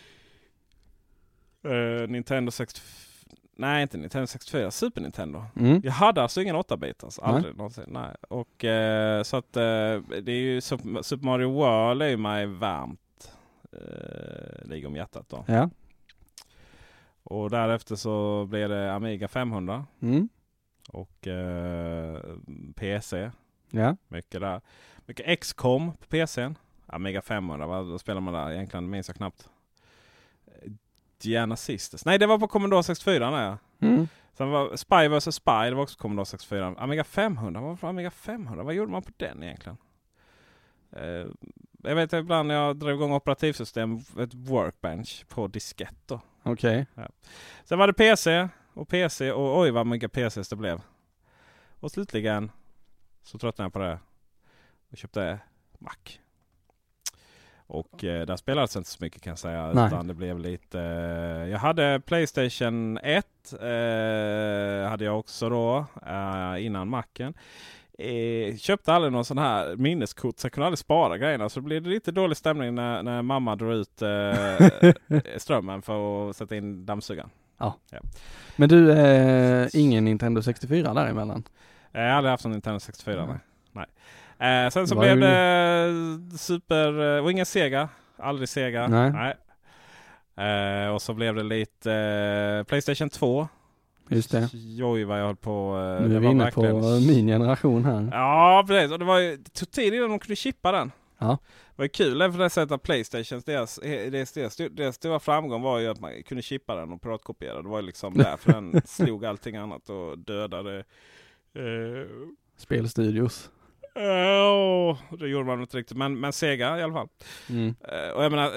[1.63, 2.83] Eh, Nintendo 64.
[3.59, 4.71] Nej, inte Nintendo 64.
[4.71, 5.43] Super Nintendo.
[5.55, 5.81] Mm.
[5.83, 7.19] Jag hade alltså ingen 8-bitars.
[7.21, 7.83] Aldrig någonsin.
[7.87, 8.15] Nej.
[8.29, 9.61] Och eh, så att eh,
[10.21, 13.31] det är ju Super Mario World är ju mig varmt.
[13.71, 15.45] Eh, ligger om hjärtat då.
[15.47, 15.69] Ja.
[17.23, 20.29] Och därefter så blev det Amiga 500 Mm.
[20.89, 22.19] och eh,
[22.75, 23.31] PC.
[23.71, 23.95] Ja.
[24.07, 24.61] Mycket där.
[25.05, 26.57] Mycket XCOM på PCn.
[26.85, 28.51] Amiga 500, vad spelar man där?
[28.51, 29.49] Egentligen minns jag knappt.
[31.17, 32.05] Eh, Diana Sisters.
[32.05, 33.31] Nej, det var på Commodore 64.
[33.31, 33.57] Nej.
[33.79, 34.07] Mm.
[34.33, 36.75] Sen var Spy vs Spy, det var också Commodore 64.
[36.77, 38.63] Amiga 500, vad var Amiga 500?
[38.63, 39.77] Vad gjorde man på den egentligen?
[40.91, 41.25] Eh,
[41.83, 46.21] jag vet ibland när jag drog igång operativsystem, ett workbench på diskett då.
[46.43, 46.85] Okej.
[47.63, 50.81] Sen var det PC och PC och oj vad mycket PCs det blev.
[51.79, 52.51] Och slutligen
[53.23, 53.99] så tröttnade jag på det
[54.91, 55.39] och köpte
[55.79, 55.93] Mac.
[57.67, 59.71] Och eh, där spelades inte så mycket kan jag säga.
[59.73, 59.87] Nej.
[59.87, 60.79] Utan det blev lite...
[60.79, 63.25] Eh, jag hade Playstation 1.
[63.53, 67.33] Eh, hade jag också då eh, innan Macen.
[67.99, 71.49] Eh, köpte aldrig någon sån här minneskort så jag kunde aldrig spara grejerna.
[71.49, 76.35] Så det blev lite dålig stämning när, när mamma drog ut eh, strömmen för att
[76.35, 77.29] sätta in dammsugaren.
[78.55, 78.95] Men du,
[79.73, 81.43] ingen Nintendo 64 däremellan?
[81.91, 83.15] Jag har aldrig haft en Nintendo 64.
[83.15, 83.27] Nej.
[83.27, 83.37] Nej.
[83.71, 83.85] Nej.
[84.39, 87.17] Eh, sen så Var blev det Super...
[87.17, 87.89] eh, Och ingen Sega.
[88.17, 88.87] Aldrig Sega.
[88.87, 89.33] Nej.
[90.47, 93.47] Eh, och så blev det lite eh, Playstation 2.
[94.09, 94.49] Just det.
[94.83, 95.77] Oj vad jag höll på.
[96.01, 98.09] eh, Nu är vi inne verkligen- på min generation här.
[98.11, 98.91] Ja precis.
[98.91, 100.91] Och det, var ju, det tog tid innan de kunde chippa den.
[101.17, 101.27] Ja.
[101.69, 103.75] Det var ju kul för det sättet att Playstations, deras,
[104.11, 107.61] deras, deras, deras stora framgång var ju att man kunde chippa den och piratkopiera.
[107.61, 110.77] Det var ju liksom därför den slog allting annat och dödade
[111.55, 112.07] eh,
[112.57, 113.49] Spelstudios.
[113.97, 115.97] Ja, det gjorde man inte riktigt.
[115.97, 117.07] Men, men Sega i alla fall.
[117.49, 117.75] Mm.
[117.87, 118.51] Eh, och jag menar,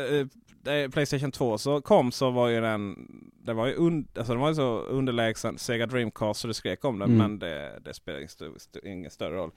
[0.62, 2.96] det- Playstation 2 så kom så var ju den,
[3.44, 6.84] det var ju, un, alltså den var ju så underlägsen Sega Dreamcast så det skrek
[6.84, 7.08] om den.
[7.08, 7.18] Mm.
[7.18, 9.50] Men det, det spelar ingen, st- ingen större roll.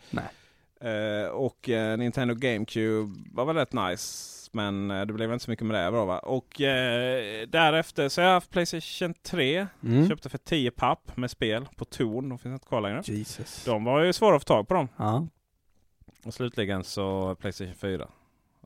[0.81, 4.39] Eh, och Nintendo GameCube var väl rätt nice.
[4.55, 6.19] Men det blev inte så mycket med det då va.
[6.19, 6.47] Och
[7.47, 9.67] därefter så har jag haft Playstation 3.
[9.83, 10.09] Mm.
[10.09, 12.29] Köpte för 10 papp med spel på Torn.
[12.29, 13.01] De finns inte kvar längre.
[13.05, 13.63] Jesus.
[13.65, 14.87] De var ju svåra att få tag på dem.
[14.97, 15.27] Ja.
[16.25, 18.07] Och slutligen så Playstation 4.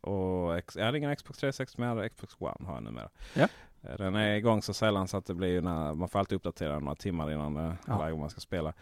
[0.02, 3.10] Och ex- jag hade ingen Xbox 360 men jag hade Xbox One har jag numera.
[3.34, 3.48] Ja.
[3.98, 6.74] Den är igång så sällan så att det blir ju när, man får alltid uppdatera
[6.74, 7.98] den några timmar innan eh, Ja.
[7.98, 8.74] varje gång man ska spela.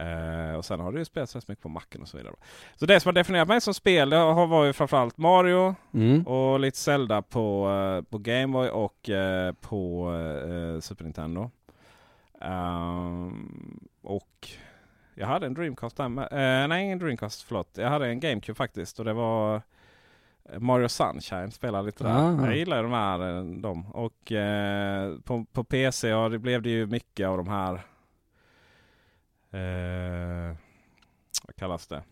[0.00, 2.34] Eh, och sen har det ju spelats rätt mycket på macken och så vidare.
[2.76, 6.26] Så det som har definierat mig som spel det har var ju framförallt Mario Mm.
[6.26, 10.10] och lite Zelda på, eh, på Gameboy och eh, på
[10.82, 11.50] Super Nintendo.
[12.40, 14.48] Ehm, och
[15.14, 16.24] jag hade en Dreamcast där med.
[16.32, 17.68] Eh, nej, ingen Dreamcast, förlåt.
[17.74, 19.62] Jag hade en GameCube faktiskt och det var
[20.52, 22.10] eh, Mario Sunshine spelade lite där.
[22.10, 22.46] Ah.
[22.46, 23.36] Jag gillar de här.
[23.38, 23.86] eh, De.
[23.92, 27.74] Och eh, på, på PC ja, det blev det ju mycket av de här
[29.50, 30.56] eh,
[31.46, 32.02] vad kallas det?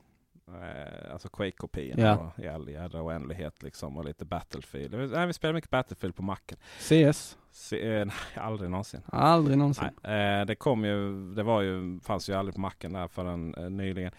[0.48, 2.02] Eh, alltså Quake-kopiorna
[2.36, 2.44] Ja.
[2.44, 5.10] i all jädra oändlighet liksom och lite Battlefield.
[5.12, 6.58] Nej, vi spelar mycket Battlefield på macken.
[6.78, 7.38] CS?
[7.50, 9.00] Se, eh, nej, aldrig någonsin.
[9.06, 9.84] Aldrig någonsin.
[10.02, 13.54] Nej, eh, det kom ju, det var ju, fanns ju aldrig på macken där förrän
[13.54, 14.12] eh, nyligen.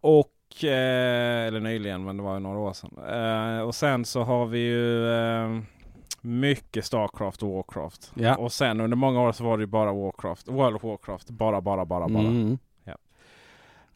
[0.00, 2.90] Och, eh, eller nyligen, men det var ju några år sedan.
[3.08, 5.60] Eh, och sen så har vi ju eh,
[6.20, 8.12] mycket Starcraft och Warcraft.
[8.14, 8.36] Ja.
[8.36, 11.30] Och sen under många år så var det ju bara Warcraft, World of Warcraft.
[11.30, 12.24] Bara, bara, bara, bara.
[12.26, 12.58] Mm.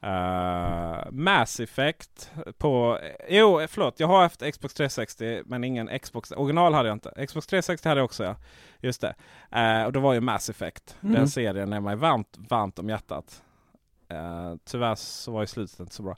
[0.05, 2.99] Uh, Mass Effect på...
[3.29, 4.01] Jo, förlåt.
[4.01, 6.33] Jag har haft Xbox 360 men ingen Xbox...
[6.33, 7.27] Original hade jag inte.
[7.27, 8.37] Xbox 360 hade jag också ja.
[8.81, 9.14] Just det.
[9.57, 10.97] Uh, och det var ju Mass Effect.
[11.03, 11.14] Mm.
[11.14, 13.43] Den serien är mig varmt, varmt om hjärtat.
[14.12, 16.17] Uh, tyvärr så var ju slutet inte så bra.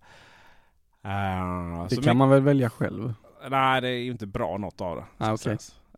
[1.07, 3.14] Uh, Det så kan man väl välja själv?
[3.49, 5.05] Nej, det är ju inte bra något av det.
[5.18, 5.37] Ah.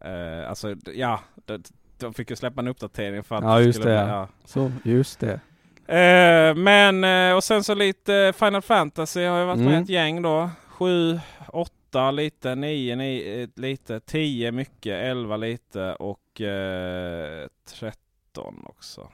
[0.08, 1.20] Uh, alltså, ja.
[1.34, 4.28] Det, de fick ju släppa en uppdatering för att Ja, just skulle det, bli- ja.
[4.44, 5.40] Så, just det.
[5.88, 9.82] Eh, men eh, och sen så lite Final Fantasy har jag varit med Mm.
[9.82, 10.50] ett gäng då.
[10.68, 11.20] 7,
[11.52, 17.48] 8 lite, 9, 9 lite, 10 mycket, 11 lite och eh,
[17.78, 19.08] 13 också.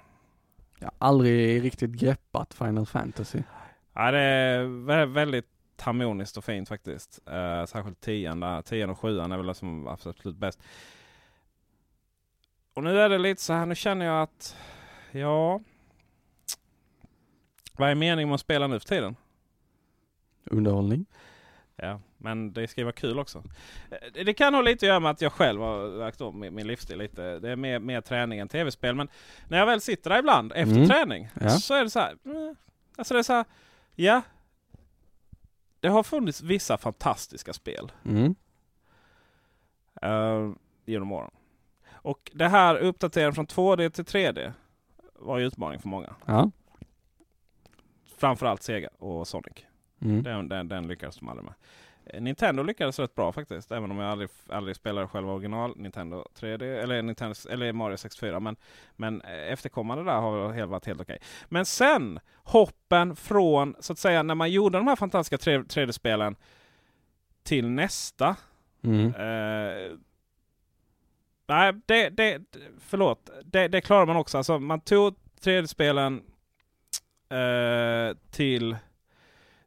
[0.79, 3.43] Jag har aldrig riktigt greppat Final Fantasy.
[3.95, 5.47] Ja, det är vä- väldigt
[5.81, 7.21] harmoniskt och fint faktiskt.
[7.31, 8.63] Eh, särskilt 10 där.
[8.63, 10.61] 10 och 7 är väl det som absolut bäst.
[12.75, 14.57] Och nu är det lite så här, nu känner jag att
[15.11, 15.61] ja.
[17.77, 19.17] Vad är meningen med att spela nu för tiden?
[20.45, 21.07] Underhållning.
[21.77, 23.43] Ja, men det ska ju vara kul också.
[23.91, 26.67] Eh, Det kan ha lite att göra med att jag själv har lagt om min,
[26.67, 27.39] livsstil lite.
[27.39, 28.95] Det är mer, mer träning än tv-spel.
[28.95, 29.09] Men
[29.49, 30.89] när jag väl sitter där ibland efter Mm.
[30.89, 31.49] träning Ja.
[31.51, 32.17] så är det så här.
[32.25, 32.57] mm,
[32.97, 33.45] Alltså det är så här.
[33.95, 34.23] Ja.
[35.81, 38.35] Det har funnits vissa fantastiska spel Mm.
[40.05, 41.31] uh, genom åren.
[41.93, 44.53] Och det här uppdateringen från 2D till 3D
[45.15, 46.15] var ju utmaning för många.
[46.27, 46.51] Ja.
[48.25, 49.65] Framförallt Sega och Sonic.
[50.03, 50.23] Mm.
[50.23, 51.55] Den, den, den lyckades de aldrig med.
[52.07, 53.73] Eh, Nintendo lyckades rätt bra faktiskt.
[53.73, 58.41] Även om jag aldrig, aldrig spelade själva original Nintendo 3D eller, Nintendo, eller Mario 64.
[58.41, 58.57] Men,
[58.97, 61.19] men eh, efterkommande där har helt, varit helt okej.
[61.49, 66.37] Men sen hoppen från så att säga när man gjorde de här fantastiska 3- 3D-spelen
[67.43, 68.37] till nästa.
[68.83, 69.07] Mm.
[69.07, 69.93] Eh,
[71.47, 72.41] nej, det, det,
[72.79, 73.31] förlåt.
[73.45, 74.39] Det, det klarar man också.
[74.39, 76.23] Alltså, man tog 3D-spelen
[77.35, 78.77] eh, till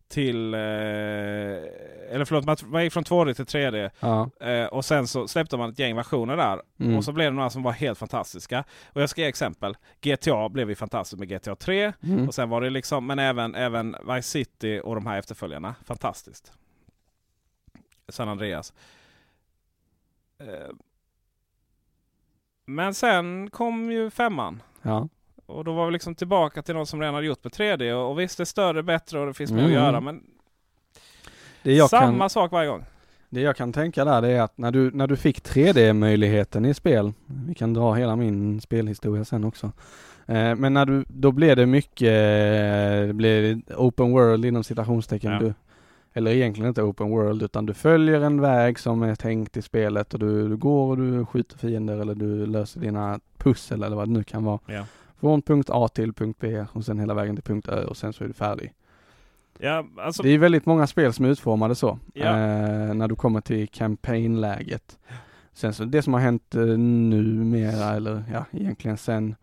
[0.10, 4.30] till, eh, eller förlåt, man man gick från 2D till 3D Ja.
[4.48, 6.62] eh, och sen så släppte man ett gäng versioner där.
[6.80, 6.98] Mm.
[6.98, 8.64] Och så blev det några som var helt fantastiska.
[8.94, 9.78] Och jag ska ge exempel.
[10.02, 11.94] GTA blev ju fantastiskt med GTA 3.
[12.04, 12.28] Mm.
[12.28, 15.76] Och sen var det liksom, men även, även Vice City och de här efterföljarna.
[15.86, 16.54] Fantastiskt.
[18.10, 18.74] San Andreas.
[20.40, 20.70] Eh,
[22.66, 24.64] Men sen kom ju femman.
[24.82, 25.10] Ja.
[25.48, 27.94] Och då var vi liksom tillbaka till något som redan hade gjort med 3D.
[27.94, 29.72] Och, och visst, det är större, bättre och det finns mer Mm.
[29.78, 30.02] att göra.
[30.02, 30.24] Men
[31.90, 32.84] samma kan, sak varje gång.
[33.30, 36.74] det jag kan tänka där det är att när du, när du fick 3D-möjligheten i
[36.74, 37.14] spel,
[37.48, 39.72] vi kan dra hela min spelhistoria sen också.
[40.26, 45.32] Eh, men när du, då blev det mycket, eh, det blev open world inom citationstecken.
[45.32, 45.40] Ja.
[45.40, 45.54] Du,
[46.14, 50.14] eller egentligen inte open world utan du följer en väg som är tänkt i spelet
[50.14, 54.08] och du, du går och du skjuter fiender eller du löser dina pussel eller vad
[54.08, 54.60] det nu kan vara.
[54.66, 54.84] Ja.
[55.20, 58.14] Från punkt A till punkt B och sen hela vägen till punkt Ö och sen
[58.14, 58.74] så är du färdig.
[59.60, 62.00] Ja, alltså, Det är väldigt många spel som är utformade så.
[62.14, 62.26] Ja.
[62.26, 64.98] Eh, när du kommer till campaign-läget.
[65.54, 69.36] Sen så det som har hänt eh, numera eller ja egentligen sen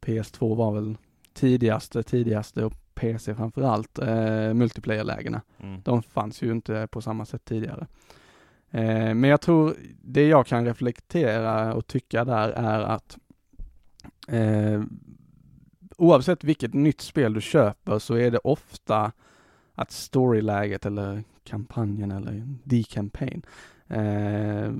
[0.00, 0.96] PS2 var väl
[1.34, 5.40] tidigaste, tidigaste och PC framförallt eh, multiplayer-lägena.
[5.62, 5.80] mm.
[5.84, 7.86] De fanns ju inte på samma sätt tidigare.
[8.70, 13.18] Eh, men jag tror det jag kan reflektera och tycka där är att
[14.28, 14.82] eh,
[15.96, 19.12] oavsett vilket nytt spel du köper så är det ofta
[19.74, 23.42] att storyläget eller kampanjen eller the campaign
[23.88, 24.72] Eh,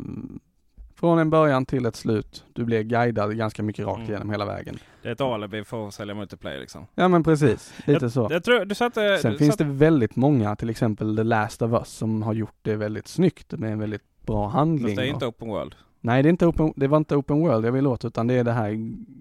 [0.94, 2.44] från en början till ett slut.
[2.52, 4.10] Du blir guidad ganska mycket rakt Mm.
[4.10, 4.78] igenom hela vägen.
[5.02, 6.86] Det är ett alibi för att sälja multiplayer liksom.
[6.94, 8.28] Ja men precis, lite så.
[8.30, 9.18] Jag tror, du satte...
[9.22, 12.34] Sen du finns satte- det väldigt många, till exempel The Last of Us, som har
[12.34, 14.88] gjort det väldigt snyggt med en väldigt bra handling.
[14.88, 15.74] Fast det är och- inte open world.
[16.04, 18.34] Nej det, är inte open, det var inte open world jag vill åt utan det
[18.34, 18.70] är det här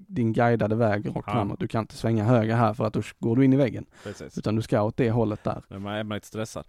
[0.08, 1.34] din guidade väg rakt Ja.
[1.34, 1.60] framåt.
[1.60, 3.86] Du kan inte svänga höger här för att då går du in i väggen.
[4.04, 4.38] Precis.
[4.38, 5.64] Utan du ska åt det hållet där.
[5.68, 6.66] Men man är man lite stressad.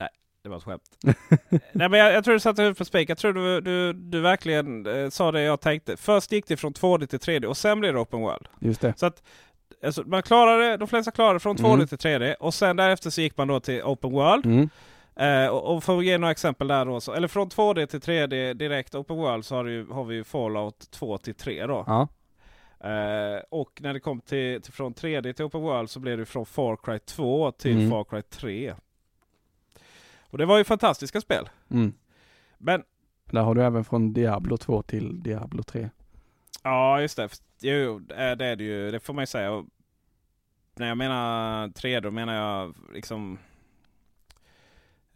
[0.00, 0.08] Nej,
[0.42, 0.82] det var ett skämt.
[1.72, 3.10] Nej men jag, jag tror du satte huvudet på spik.
[3.10, 5.96] Jag tror du, du, du verkligen eh, sa det jag tänkte.
[5.96, 8.48] Först gick det från 2D till 3D och sen blev det open world.
[8.60, 8.98] Just det.
[8.98, 9.22] Så att
[9.84, 11.86] alltså, man klarade, de flesta klarade från 2D Mm.
[11.86, 14.46] till 3D och sen därefter så gick man då till open world.
[14.46, 14.68] Mm.
[15.18, 17.00] Eh, och, och för att ge några exempel där då.
[17.00, 20.24] Så, eller från 2D till 3D direkt open world så har, ju- har vi ju
[20.24, 21.84] Fallout 2 till 3 då.
[21.86, 22.08] Ja.
[22.90, 26.24] Eh, och när det kom till, till från 3D till Open World så blev det
[26.26, 27.90] från Far Cry 2 till Mm.
[27.90, 28.74] Far Cry 3.
[30.30, 31.48] Och det var ju fantastiska spel.
[31.70, 31.92] Mm.
[32.58, 32.82] Men
[33.24, 35.90] Där har du även från Diablo 2 till Diablo 3.
[36.62, 37.28] ja, just det.
[37.60, 38.90] Jo, eh, det är det ju.
[38.90, 39.52] Det får man ju säga.
[39.52, 39.64] Och
[40.74, 43.38] när jag menar 3 då menar jag liksom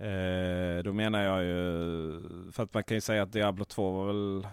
[0.03, 2.21] eh, då menar jag ju
[2.53, 4.47] för att man kan ju säga att Diablo 2 var väl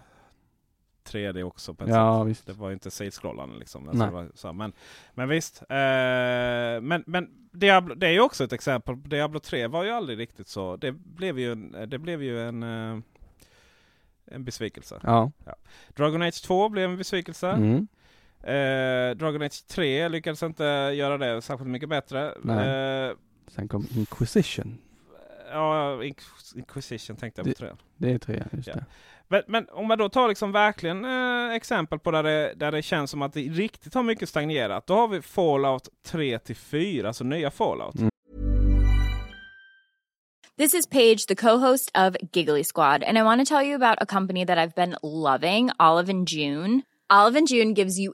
[1.04, 1.90] 3D också på.
[1.90, 2.46] Ja visst.
[2.46, 3.90] Det var inte sidskrollande liksom.
[3.90, 4.74] Alltså men,
[5.14, 5.62] men visst.
[5.62, 9.04] Eh, men men Diablo, det är ju också ett exempel.
[9.04, 10.76] Diablo 3 var ju aldrig riktigt så.
[10.76, 13.00] Det blev ju en, det blev ju en, eh,
[14.26, 15.00] en besvikelse.
[15.04, 15.32] Ja.
[15.88, 17.50] Dragon Age 2 blev en besvikelse.
[17.50, 17.88] Mm.
[18.40, 20.64] Eh, Dragon Age 3 lyckades inte
[20.96, 22.34] göra det särskilt mycket bättre.
[22.42, 23.08] Nej.
[23.10, 23.16] Eh,
[23.48, 24.78] Sen kom Inquisition.
[25.52, 27.76] Ja, Inquis- Inquisition tänkte jag på Det- 3.
[27.98, 28.74] Det är tre, just Ja.
[28.74, 28.86] det.
[29.32, 32.82] Men, men om man då tar liksom verkligen eh, exempel på där det, där det
[32.82, 34.88] känns som att det riktigt har mycket stagnerat.
[34.88, 37.96] Då har vi Fallout 3 till 4, alltså nya Fallout.
[37.96, 38.10] Mm.
[40.58, 43.98] This is Paige, the co-host of Giggly Squad, and I want to tell you about
[44.02, 46.82] a company that I've been loving, Olive and June.
[47.10, 48.14] Olive and June gives you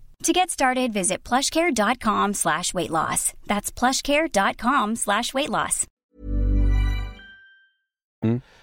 [0.23, 3.33] To get started, visit plushcare.com slash weight loss.
[3.47, 5.87] That's plushcare.com slash weight loss.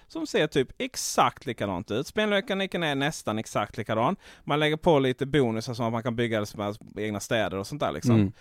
[0.08, 2.06] Som ser typ exakt likadant ut.
[2.06, 4.16] Spelmekaniken är nästan exakt likadan.
[4.44, 7.80] Man lägger på lite bonusar som att man kan bygga sina egna städer och sånt
[7.80, 8.14] där liksom.
[8.14, 8.32] Mm.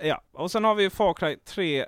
[0.00, 1.86] Eh, Ja, och sen har vi Far Cry 3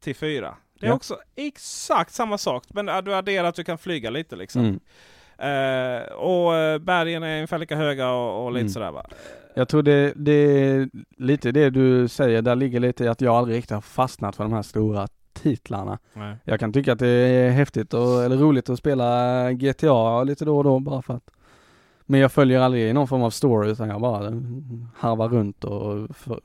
[0.00, 0.56] till 4.
[0.80, 0.96] Det är Ja.
[0.96, 2.64] också exakt samma sak.
[2.68, 4.60] Men du adderar att du kan flyga lite liksom.
[4.64, 4.80] Mm.
[5.38, 8.68] Eh, och eh, bergen är ungefär lika höga och, och lite Mm.
[8.72, 9.04] sådär va.
[9.54, 13.34] Jag tror det, det är lite det du säger, där ligger lite i att jag
[13.34, 15.98] aldrig riktigt har fastnat för de här stora titlarna.
[16.12, 16.36] Nej.
[16.44, 20.56] Jag kan tycka att det är häftigt och, eller roligt att spela GTA lite då
[20.58, 21.30] och då bara för att
[22.06, 24.20] Men jag följer aldrig någon form av story utan jag bara
[24.96, 26.40] harvar runt och för,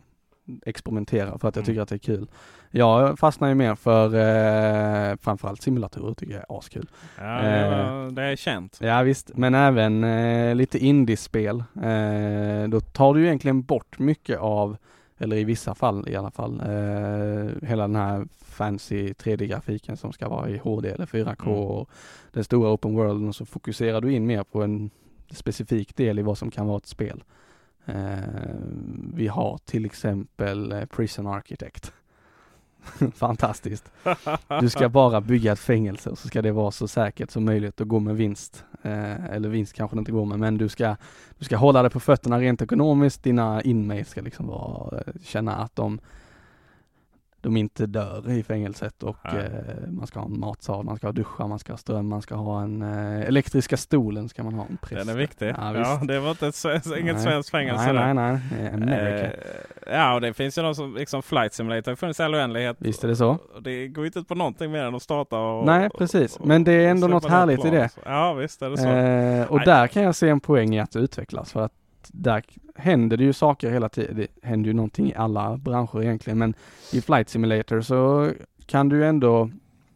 [0.66, 1.66] experimenterar för att jag Mm.
[1.66, 2.28] tycker att det är kul.
[2.72, 6.90] Jag fastnar ju mer för eh, framförallt simulatorer tycker jag är askul.
[7.18, 8.08] Ja, det, Eh.
[8.08, 8.78] det är känt.
[8.82, 11.64] Ja visst, men även eh, lite indiespel.
[11.84, 14.78] Eh, då tar du egentligen bort mycket av,
[15.18, 20.30] eller i vissa fall i alla fall, eh, hela den här fancy 3D-grafiken som ska
[20.30, 21.60] vara i HD eller 4K Mm.
[21.60, 21.90] och
[22.34, 24.90] den stora open worlden och så fokuserar du in mer på en
[25.32, 27.24] specifik del i vad som kan vara ett spel.
[27.86, 27.96] Eh,
[29.14, 31.94] vi har till exempel eh, Prison Architect.
[33.16, 33.92] Fantastiskt.
[34.62, 37.82] Du ska bara bygga ett fängelse och så ska det vara så säkert som möjligt
[37.82, 38.64] och gå med vinst.
[38.82, 40.96] Eh, eller vinst kanske det inte går med, men du ska,
[41.38, 43.24] du ska hålla dig på fötterna rent ekonomiskt.
[43.24, 46.00] Dina inmates ska liksom vara, eh, känna att de,
[47.42, 49.30] de inte dör i fängelset och Ja.
[49.38, 52.22] eh, man ska ha en matsal, man ska ha duschar, man ska ha ström, man
[52.22, 55.06] ska ha en eh, elektriska stolen ska man ha en präst.
[55.08, 55.48] Den är viktig.
[55.58, 58.68] Ja, Ja, det var inte ett, inget svenskt fängelse Nej, nej, nej.
[58.68, 59.26] Eh, America.
[59.26, 62.24] Eh, ja, och det finns ju någon som, liksom Flight Simulator, det har funnits i
[62.24, 62.78] all oändlighet.
[62.80, 63.38] Visst är det så.
[63.62, 65.66] Det går ju inte ut på någonting mer än att starta och...
[65.66, 66.40] Nej, precis.
[66.40, 67.84] Men det är ändå något härligt i plan det.
[67.86, 68.00] och så.
[68.06, 68.88] Ja, visst är det så.
[68.88, 69.66] Eh, och Nej.
[69.66, 71.72] där kan jag se en poäng i att det utvecklas för att
[72.08, 72.44] där
[72.76, 74.16] händer det ju saker hela tiden.
[74.16, 76.54] Det händer ju någonting i alla branscher egentligen men
[76.94, 78.32] i Flight Simulator så
[78.66, 79.50] kan du ändå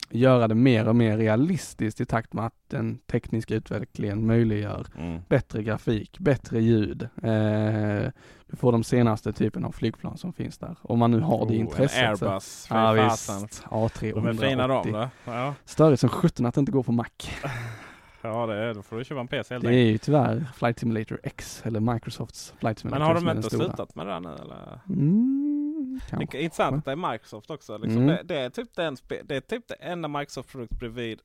[0.10, 5.22] göra det mer och mer realistiskt i takt med att den tekniska utvecklingen möjliggör Mm.
[5.30, 7.02] bättre grafik, bättre ljud.
[7.04, 8.12] Eh,
[8.48, 10.76] du får de senaste typen av flygplan som finns där.
[10.82, 12.04] Om man nu har det Oh, intresset.
[12.04, 13.30] En så- Airbus, fy Ja visst,
[13.70, 14.14] A380.
[14.16, 15.08] De är fina de.
[15.26, 17.06] Ja, Störigt som sjutton att det inte går på Mac.
[18.24, 20.80] ja det är, då får du köpa en PC helt Det är ju tyvärr Flight
[20.80, 24.30] Simulator X eller Microsofts Flight Simulator Men har de inte slutat med det här nu
[24.30, 24.80] eller?
[24.90, 27.78] Mm, Det är intressant att det är Microsoft också.
[27.78, 28.02] Liksom.
[28.02, 28.08] Mm.
[28.08, 31.20] Det, det, är typ den, det är typ det enda Microsoft-produkt bredvid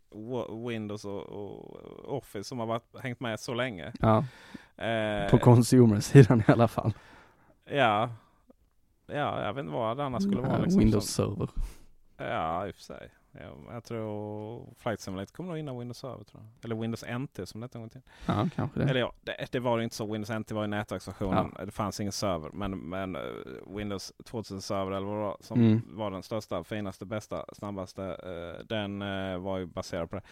[0.69, 3.93] Windows och, och Office som har varit, hängt med så länge.
[4.01, 4.25] Ja,
[4.77, 6.93] Eh, på consumer-sidan i alla fall.
[7.71, 8.11] ja.
[9.07, 10.53] ja, jag vet inte vad det annars skulle vara.
[10.53, 11.49] Ja, Liksom, Windows server.
[12.17, 13.09] ja, i och för sig.
[13.33, 16.25] Ja, jag tror Flight Simulator kommer nog innan Windows Server.
[16.25, 16.64] Tror jag.
[16.64, 18.01] Eller Windows NT som det hette en gång till.
[18.27, 18.91] Ja, kanske det.
[18.91, 20.12] Eller ja, det, det var ju inte så.
[20.12, 21.55] Windows NT var ju nätverksversionen.
[21.67, 22.51] Det fanns ingen server.
[22.53, 23.23] Men, men eh,
[23.67, 25.83] Windows 2000 server eller vad som Mm.
[25.87, 28.05] var den största, finaste, bästa, snabbaste.
[28.05, 30.23] eh, den eh, var ju baserad på det.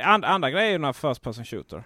[0.00, 1.84] Eh, and, andra grejer är ju den här First Person Shooter.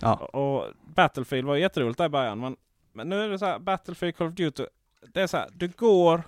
[0.00, 0.14] Ja.
[0.16, 2.40] Och, Battlefield var jätteroligt där i början.
[2.40, 2.56] Men,
[2.92, 4.66] men nu är det så här, Battlefield, Call of Duty.
[5.14, 6.22] Det är så här, du går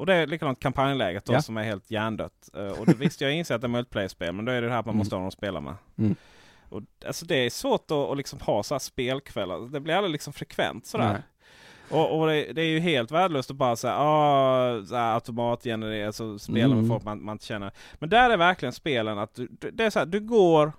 [0.00, 1.42] och det är likadant kampanjläget då Ja.
[1.42, 2.50] som är helt hjärndött.
[2.56, 4.72] Eh, och det visste jag inser att det är multiplayer-spel men då är det det
[4.72, 4.96] här man Mm.
[4.98, 5.74] måste ha någon att spela med.
[5.98, 6.14] Mm.
[6.68, 9.68] Och, alltså det är svårt att, att liksom ha så här spelkvällar.
[9.72, 11.12] Det blir aldrig liksom frekvent sådär.
[11.12, 11.22] Nej.
[12.00, 16.06] Och, och det, det är ju helt värdelöst att bara säga ah, så här automatgenerera,
[16.06, 16.88] alltså spela med Mm.
[16.88, 17.70] folk man, man inte känner.
[17.98, 20.72] Men där är verkligen spelen att du, du, det är så här, du går,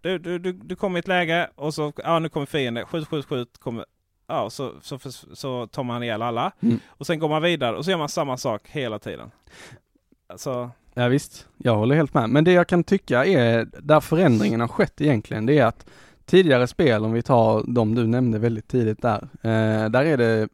[0.00, 2.86] du, du, du, du kommer i ett läge och så, ja ah, nu kommer fienden,
[2.86, 3.84] skjut, skjut, skjut, kommer,
[4.28, 4.98] ja så, så,
[5.32, 6.52] så, tar man ihjäl alla.
[6.60, 6.78] Mm.
[6.88, 9.30] Och sen går man vidare och så gör man samma sak hela tiden.
[10.26, 12.30] Alltså, Ja visst, jag håller helt med.
[12.30, 15.86] Men det jag kan tycka är, där förändringen har skett egentligen, det är att
[16.24, 20.48] tidigare spel, om vi tar de du nämnde väldigt tidigt där, eh, där är det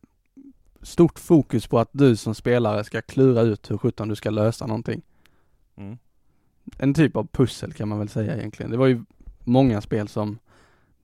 [0.83, 4.67] stort fokus på att du som spelare ska klura ut hur sjutton du ska lösa
[4.67, 5.03] någonting.
[5.77, 5.99] mm.
[6.79, 8.71] En typ av pussel kan man väl säga egentligen.
[8.71, 9.05] Det var ju
[9.45, 10.39] många spel som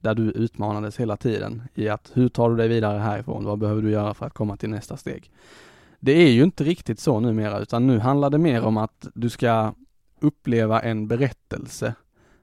[0.01, 3.45] där du utmanades hela tiden i att hur tar du dig vidare härifrån?
[3.45, 5.31] Vad behöver du göra för att komma till nästa steg?
[6.01, 9.29] Det är ju inte riktigt så numera utan nu handlar det mer om att du
[9.29, 9.75] ska
[10.21, 11.95] uppleva en berättelse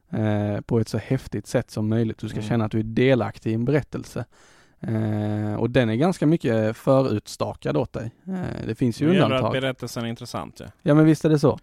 [0.09, 2.17] eh, på ett så häftigt sätt som möjligt.
[2.17, 2.49] Du ska Mm.
[2.49, 4.25] känna att du är delaktig i en berättelse.
[4.79, 8.11] Eh, och den är ganska mycket förutstakad åt dig.
[8.27, 9.55] Eh, det finns ju Nu gäller det undantag.
[9.57, 10.59] att berättelsen är intressant.
[10.59, 10.65] Ja.
[10.81, 11.59] Ja men visst är det så.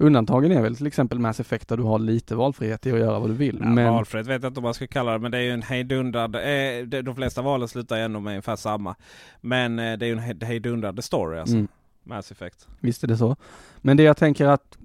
[0.00, 3.18] Undantagen är väl till exempel Mass Effect där du har lite valfrihet i att göra
[3.18, 3.58] vad du vill.
[3.60, 5.50] Ja, men Valfrihet vet jag inte om man ska kalla det, men det är ju
[5.50, 6.42] en hejdundrande...
[6.42, 8.94] Eh, de flesta valen slutar ändå med ungefär samma.
[9.40, 11.54] Men eh, det är ju en he- hejdundrande story alltså.
[11.54, 11.68] mm,
[12.02, 12.68] Mass Effect.
[12.80, 13.36] visst är det så.
[13.78, 14.78] Men det jag tänker att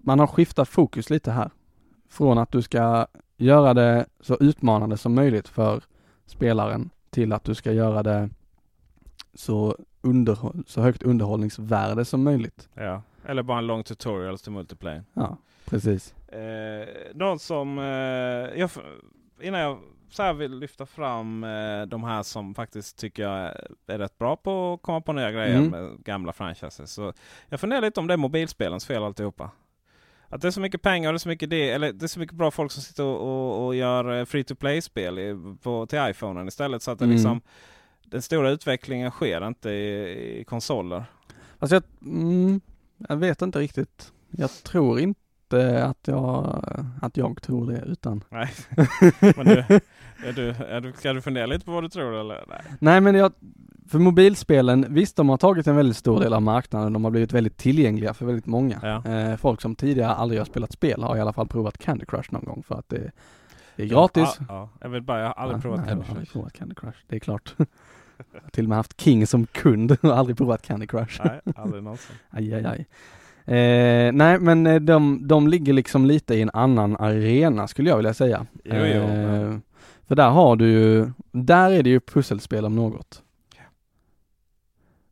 [0.00, 1.50] man har skiftat fokus lite här.
[2.08, 3.06] Från att du ska
[3.36, 5.82] göra det så utmanande som möjligt för
[6.26, 8.28] spelaren till att du ska göra det
[9.34, 12.68] så, underhåll, så högt underhållningsvärde som möjligt.
[12.74, 13.02] Ja.
[13.28, 15.04] Eller bara en lång tutorial till multiplayer.
[15.12, 16.14] Ja, precis.
[16.28, 17.78] Eh, någon som...
[17.78, 17.84] Eh,
[18.60, 18.70] jag,
[19.40, 19.78] innan jag
[20.10, 23.52] så här vill lyfta fram eh, de här som faktiskt tycker jag
[23.86, 25.70] är rätt bra på att komma på nya grejer Mm.
[25.70, 26.92] med gamla franchises.
[26.92, 27.12] Så
[27.48, 29.50] jag funderar lite om det är mobilspelens fel alltihopa.
[30.28, 32.08] Att det är så mycket pengar och det är så mycket, det, eller det är
[32.08, 35.16] så mycket bra folk som sitter och, och, och gör free to play-spel
[35.88, 36.82] till iPhonen istället.
[36.82, 37.16] Så att det Mm.
[37.16, 37.40] liksom,
[38.04, 41.04] den stora utvecklingen sker inte i, i konsoler.
[41.58, 42.60] Alltså jag, mm,
[43.08, 44.12] jag vet inte riktigt.
[44.30, 46.64] Jag tror inte att jag,
[47.02, 48.24] att jag tror det utan.
[48.28, 48.50] Nej.
[49.36, 49.58] Men du,
[50.26, 52.44] är du, är du, ska du fundera lite på vad du tror eller?
[52.48, 52.60] Nej.
[52.78, 53.32] Nej men jag,
[53.88, 57.32] för mobilspelen, visst de har tagit en väldigt stor del av marknaden, de har blivit
[57.32, 58.78] väldigt tillgängliga för väldigt många.
[58.82, 59.12] Ja.
[59.12, 62.32] Eh, folk som tidigare aldrig har spelat spel har i alla fall provat Candy Crush
[62.32, 63.10] någon gång för att det,
[63.76, 64.36] det är gratis.
[64.38, 64.68] Ja, ja.
[64.80, 66.32] Jag vill bara, jag har aldrig Ja, provat nej, Candy jag har aldrig Crush.
[66.32, 67.54] provat Candy Crush, det är klart.
[68.52, 71.20] till och med haft King som kund och aldrig provat Candy Crush.
[71.24, 72.16] Nej, aldrig någonsin.
[72.30, 72.86] Aj, aj, aj.
[73.56, 77.96] Eh, nej men eh, de, de ligger liksom lite i en annan arena skulle jag
[77.96, 78.46] vilja säga.
[78.64, 79.58] Jo, jo, Eh,
[80.08, 83.22] För där har du ju, där är det ju pusselspel om något.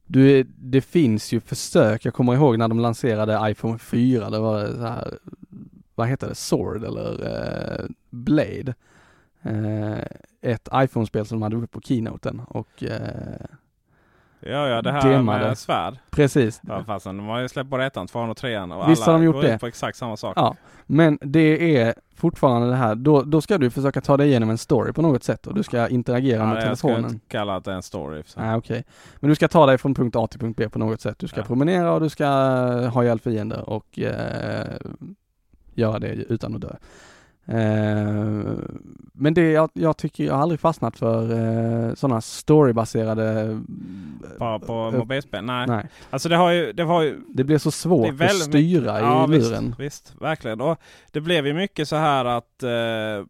[0.06, 4.66] Du, det finns ju försök, jag kommer ihåg när de lanserade iPhone 4, det var
[4.66, 5.18] så här,
[5.94, 8.74] vad heter det, Sword eller eh, Blade.
[9.44, 9.98] Eh,
[10.52, 13.46] ett iPhone-spel som de hade uppe på keynoten och eh,
[14.46, 15.46] Ja, ja, det här Demade.
[15.46, 15.98] med svärd.
[16.10, 16.60] precis.
[16.68, 19.18] Ja, fastän de har ju släppt både ettan, tvåan och trean och Visst alla har
[19.18, 19.58] de gjort går det?
[19.58, 20.32] på exakt samma sak.
[20.36, 24.50] Ja, men det är fortfarande det här, då, då ska du försöka ta dig igenom
[24.50, 26.96] en story på något sätt och du ska interagera Ja, med jag telefonen.
[27.02, 28.22] skulle inte kalla det en story.
[28.26, 28.40] Så.
[28.40, 28.84] Nej okej.
[29.20, 31.18] Men du ska ta dig från punkt A till punkt B på något sätt.
[31.18, 31.44] Du ska Ja.
[31.46, 32.26] promenera och du ska
[32.88, 34.76] ha ihjäl fiender och eh,
[35.74, 36.74] göra det utan att dö.
[37.46, 38.54] Eh,
[39.12, 43.60] men det jag, jag tycker jag har aldrig fastnat för eh, sådana storybaserade
[44.38, 45.44] På, på eh, mobilspel?
[45.44, 45.66] Nej.
[45.66, 49.00] Nej, Alltså det har ju, det var ju det blir så svårt är att styra
[49.00, 49.64] ja, i luren.
[49.78, 50.60] Visst, visst, verkligen.
[50.60, 50.78] Och
[51.12, 53.26] det blev ju mycket så här att eh,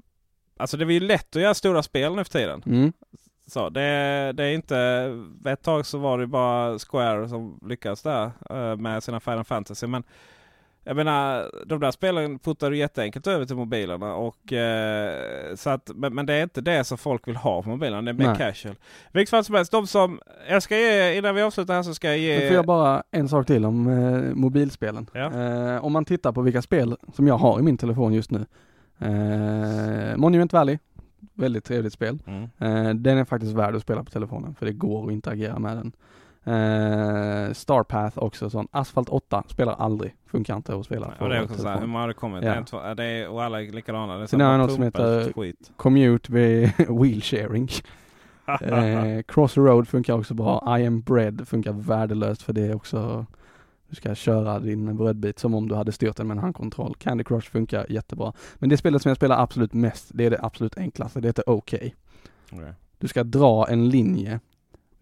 [0.57, 2.63] Alltså det var ju lätt att göra stora spel nu för tiden.
[2.67, 2.93] Mm.
[3.47, 4.79] Så det, det är inte...
[5.45, 9.87] Ett tag så var det bara Square som lyckades där eh, med sina Final Fantasy.
[9.87, 10.05] Men
[10.85, 14.15] jag menar, de där spelen puttar du jätteenkelt över till mobilerna.
[14.15, 17.69] Och, eh, så att, men, men det är inte det som folk vill ha på
[17.69, 18.03] mobilerna.
[18.03, 18.37] Det är mer Nej.
[18.37, 18.75] casual.
[19.13, 20.21] Vilket fall som helst, de som...
[20.49, 22.39] Jag ska ge, innan vi avslutar här så ska jag ge...
[22.39, 25.07] Nu får jag bara en sak till om eh, mobilspelen.
[25.13, 25.33] Ja.
[25.33, 28.47] Eh, om man tittar på vilka spel som jag har i min telefon just nu.
[28.99, 30.79] Eh, Monument Valley,
[31.35, 32.19] väldigt trevligt spel.
[32.27, 32.43] Mm.
[32.43, 35.77] Eh, den är faktiskt värd att spela på telefonen för det går att interagera med
[35.77, 35.93] den.
[36.45, 38.69] Eh, Starpath också sån.
[38.71, 41.87] Asphalt 8 spelar aldrig, funkar inte att spela Och det är också så här, hur
[41.87, 42.45] många har det kommit?
[42.45, 42.55] Ja.
[42.55, 44.17] En, två, ja, det är, och alla är likadana.
[44.17, 45.73] Det är Sen har jag något som heter- skit.
[45.77, 47.69] Commute vid wheelsharing.
[48.61, 50.79] Eh, Crossroad funkar också bra.
[50.79, 53.27] I am bread funkar värdelöst för det är också
[53.89, 56.95] du ska köra din brödbit som om du hade styrt den med en handkontroll.
[56.99, 58.33] Candy Crush funkar jättebra.
[58.59, 61.21] Men det spelet som jag spelar absolut mest, det är det absolut enklaste.
[61.21, 61.75] Det heter OK.
[62.53, 62.75] Okej.
[62.99, 64.41] Du ska dra en linje,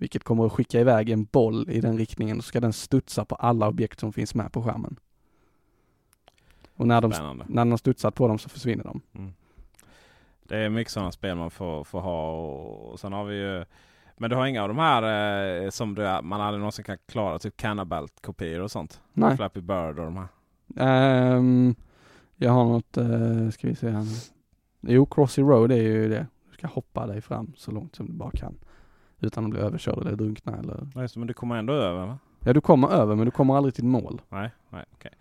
[0.03, 2.39] vilket kommer att skicka iväg en boll i den riktningen.
[2.39, 4.97] och Så ska den studsa på alla objekt som finns med på skärmen.
[6.77, 7.45] Och när, de, Spännande.
[7.49, 9.01] när den har studsat på dem så försvinner de.
[9.15, 9.33] Mm.
[10.43, 12.31] Det är mycket sådana spel man får, får ha.
[12.31, 13.65] Och, och sen har vi ju
[14.17, 15.03] men du har inga av de här
[15.63, 19.01] eh, som du, man aldrig någonsin kan klara, typ Cannabalt-kopior och sånt?
[19.13, 19.37] Nej.
[19.37, 20.29] Flappy Bird och de här.
[20.77, 21.75] Ehm,
[22.37, 24.07] jag har något, uh, ska vi se här.
[24.81, 26.27] Jo, Crossy Road är ju det.
[26.51, 28.59] Du ska hoppa dig fram så långt som du bara kan.
[29.23, 30.77] Utan att bli överkörd eller drunkna eller...
[30.95, 32.19] Det, men du kommer ändå över va?
[32.45, 34.21] Ja, du kommer över men du kommer aldrig till mål.
[34.29, 35.13] Nej, nej okej.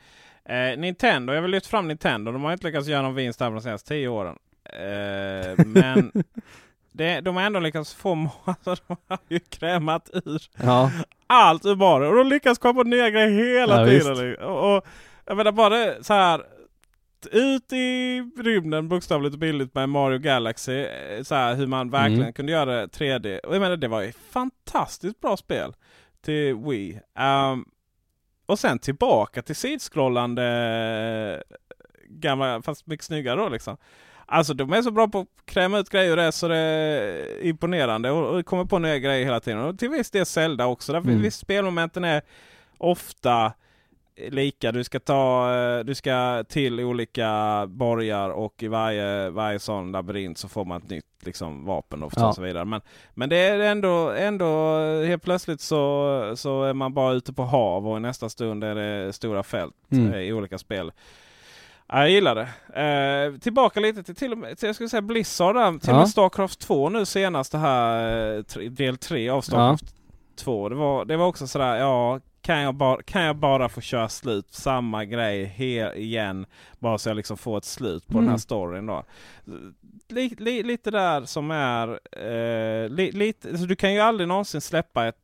[0.46, 2.32] Eh, Nintendo, jag vill lyfta fram Nintendo.
[2.32, 4.36] De har inte lyckats göra någon vinst här på de senaste tio åren.
[4.74, 6.12] Eh, men
[6.92, 10.92] det, de har ändå lyckats få må- alltså, De har ju krämat ur Ja,
[11.28, 12.08] allt ur Mario.
[12.08, 14.36] Och de lyckas skapa nya grejer hela Ja, tiden.
[14.38, 14.86] Och, och
[15.26, 16.42] jag menar bara det, så här.
[17.26, 20.80] Ut i rymden bokstavligt och bildligt med Mario Galaxy.
[20.84, 22.34] eh, Så här, hur man verkligen Mm.
[22.34, 23.40] kunde göra det 3D.
[23.40, 25.74] Och jag menar det var ett fantastiskt bra spel
[26.22, 27.00] till Wii.
[27.18, 27.66] Ehm,
[28.46, 30.44] och sen tillbaka till sidskrollande
[31.50, 31.56] eh,
[32.10, 33.78] gamla, fast mycket snyggare då liksom.
[34.26, 38.12] Alltså de är så bra på att kräma ut grejer det så det är imponerande
[38.12, 39.60] och, och kommer på nya grejer hela tiden.
[39.60, 40.94] Och till viss del Zelda också.
[40.94, 41.22] Därför Mm.
[41.22, 42.22] visst spelmomenten är
[42.78, 43.54] ofta
[44.30, 44.72] lika.
[44.72, 50.38] Du ska ta, eh, du ska till olika borgar och i varje, varje sån labyrint
[50.38, 52.34] så får man ett nytt liksom, vapen och Ja.
[52.34, 52.66] så vidare.
[52.66, 52.82] Men,
[53.14, 57.88] men det är ändå, ändå helt plötsligt så, så är man bara ute på hav
[57.88, 60.14] och i nästa stund är det stora fält Mm.
[60.14, 60.92] eh, i olika spel.
[61.88, 62.82] Ja, jag gillar det.
[62.82, 65.80] Eh, tillbaka lite till, till, till jag skulle säga Blizzard där.
[65.80, 66.06] Till Ja.
[66.08, 69.86] Starcraft 2 nu senast det här eh, tre- del 3 av Starcraft
[70.36, 70.70] 2.
[70.70, 72.20] Det var, det var också sådär, ja
[72.52, 75.54] kan jag, bara, kan jag bara få köra slut samma grej
[75.96, 76.46] igen.
[76.80, 78.24] Bara så jag liksom får ett slut på Mm.
[78.24, 79.04] den här storyn då.
[80.10, 81.88] Li, li, lite där som är...
[82.12, 85.16] Eh, li, lite, alltså du kan ju aldrig någonsin släppa ett...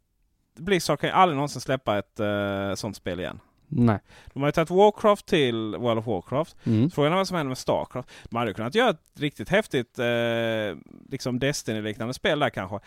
[0.58, 3.40] Blizzard kan ju aldrig någonsin släppa ett eh, sånt spel igen.
[3.68, 4.00] Nej.
[4.34, 6.56] De har ju tagit Warcraft till World of Warcraft.
[6.64, 6.90] Mm.
[6.92, 8.10] Frågan är vad som händer med Starcraft.
[8.32, 10.06] Man hade kunnat göra ett riktigt häftigt eh,
[11.10, 12.80] liksom Destiny-liknande spel där kanske.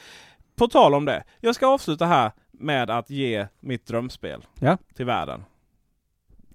[0.56, 1.24] På tal om det.
[1.40, 4.78] Jag ska avsluta här med att ge mitt drömspel Ja.
[4.94, 5.44] till världen.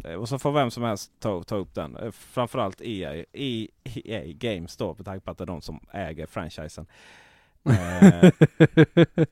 [0.04, 1.96] Eh, Och så får vem som helst ta, ta upp den.
[1.98, 6.26] Eh, Framförallt EA, EA Games då, med tanke på att det är de som äger
[6.26, 6.86] franchisen.
[7.70, 8.32] Eh,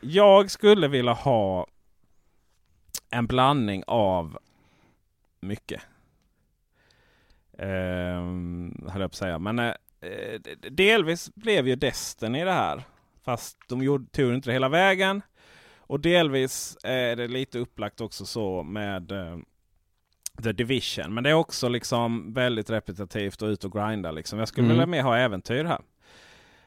[0.00, 1.66] jag skulle vilja ha
[3.10, 4.38] en blandning av
[5.40, 5.80] mycket.
[7.58, 9.38] Ehm, höll jag på att säga.
[9.38, 10.40] Men eh, eh,
[10.70, 12.82] delvis blev ju Destiny det här.
[13.22, 15.22] Fast de gjorde, tog inte det hela vägen.
[15.88, 19.38] Och delvis är det lite upplagt också så med eh,
[20.42, 21.14] The Division.
[21.14, 24.10] Men det är också liksom väldigt repetitivt och ut och grinda.
[24.10, 24.38] Liksom.
[24.38, 24.74] Jag skulle Mm.
[24.76, 25.80] vilja mer ha äventyr här.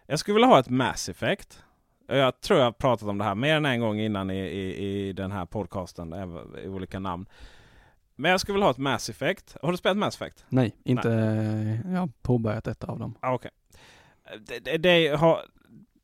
[0.05, 1.63] Jag skulle vilja ha ett Mass Effect.
[2.07, 4.87] Jag tror jag har pratat om det här mer än en gång innan i, i,
[5.07, 6.13] i den här podcasten.
[6.63, 7.25] I olika namn.
[8.15, 9.55] Men jag skulle vilja ha ett Mass Effect.
[9.61, 10.45] Har du spelat Mass Effect?
[10.49, 11.07] Nej, inte...
[11.85, 13.17] Jag har påbörjat ett av dem.
[13.19, 13.51] Ah, Okej.
[14.47, 15.41] Det, det, det har,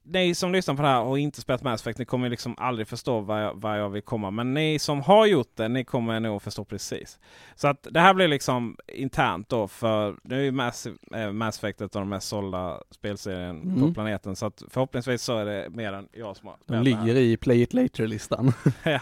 [0.10, 2.88] ni som lyssnar på det här och inte spelat Mass Effect, ni kommer liksom aldrig
[2.88, 4.32] förstå vad jag, vad jag vill komma.
[4.32, 7.20] Men ni som har gjort det, ni kommer nog förstå precis.
[7.56, 11.58] Så att det här blir liksom internt då för nu är ju Mass, eh, Mass
[11.58, 13.94] Effect ett av de mest sålda spelserien på Mm.
[13.94, 14.36] planeten.
[14.36, 17.62] Så att förhoppningsvis så är det mer än jag som har De ligger i Play
[17.62, 18.54] It Later-listan.
[18.84, 19.00] Ja.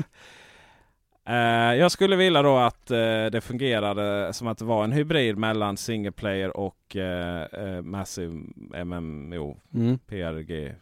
[1.28, 2.98] Eh, jag skulle vilja då att eh,
[3.32, 8.44] det fungerade som att det var en hybrid mellan single player och uh, uh, Massive
[8.86, 9.98] MMO, Mm.
[10.00, 10.76] PRG.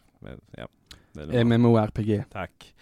[0.56, 0.66] Ja.
[1.44, 2.24] MMORPG.
[2.32, 2.74] Tack.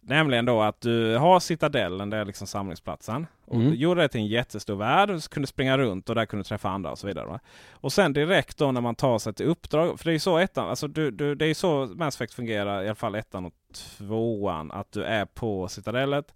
[0.00, 3.26] Nämligen då att du har Citadellen, det är liksom samlingsplatsen.
[3.44, 3.74] Och Mm.
[3.74, 6.68] gjorde det till en jättestor värld, du kunde springa runt och där kunde du träffa
[6.68, 7.26] andra och så vidare.
[7.26, 7.40] Va?
[7.70, 10.38] Och sen direkt då när man tar sig till uppdrag, för det är ju så
[10.38, 13.44] ettan, alltså du, du, det är ju så Mass Effect fungerar, i alla fall ettan
[13.44, 16.34] och tvåan, att du är på Citadellet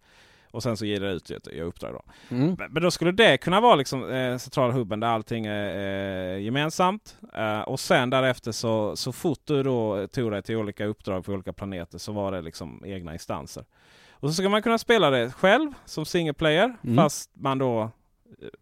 [0.50, 1.92] och sen så ger det ut ett uppdrag.
[1.92, 2.02] Då.
[2.36, 2.54] Mm.
[2.58, 6.42] Men men då skulle det kunna vara liksom eh, centrala hubben där allting är eh,
[6.42, 7.16] gemensamt.
[7.34, 11.32] Eh, och sen därefter så, så fort du då tog dig till olika uppdrag på
[11.32, 13.64] olika planeter så var det liksom egna instanser.
[14.10, 16.96] Och så ska man kunna spela det själv som single player Mm.
[16.96, 17.88] fast man då eh,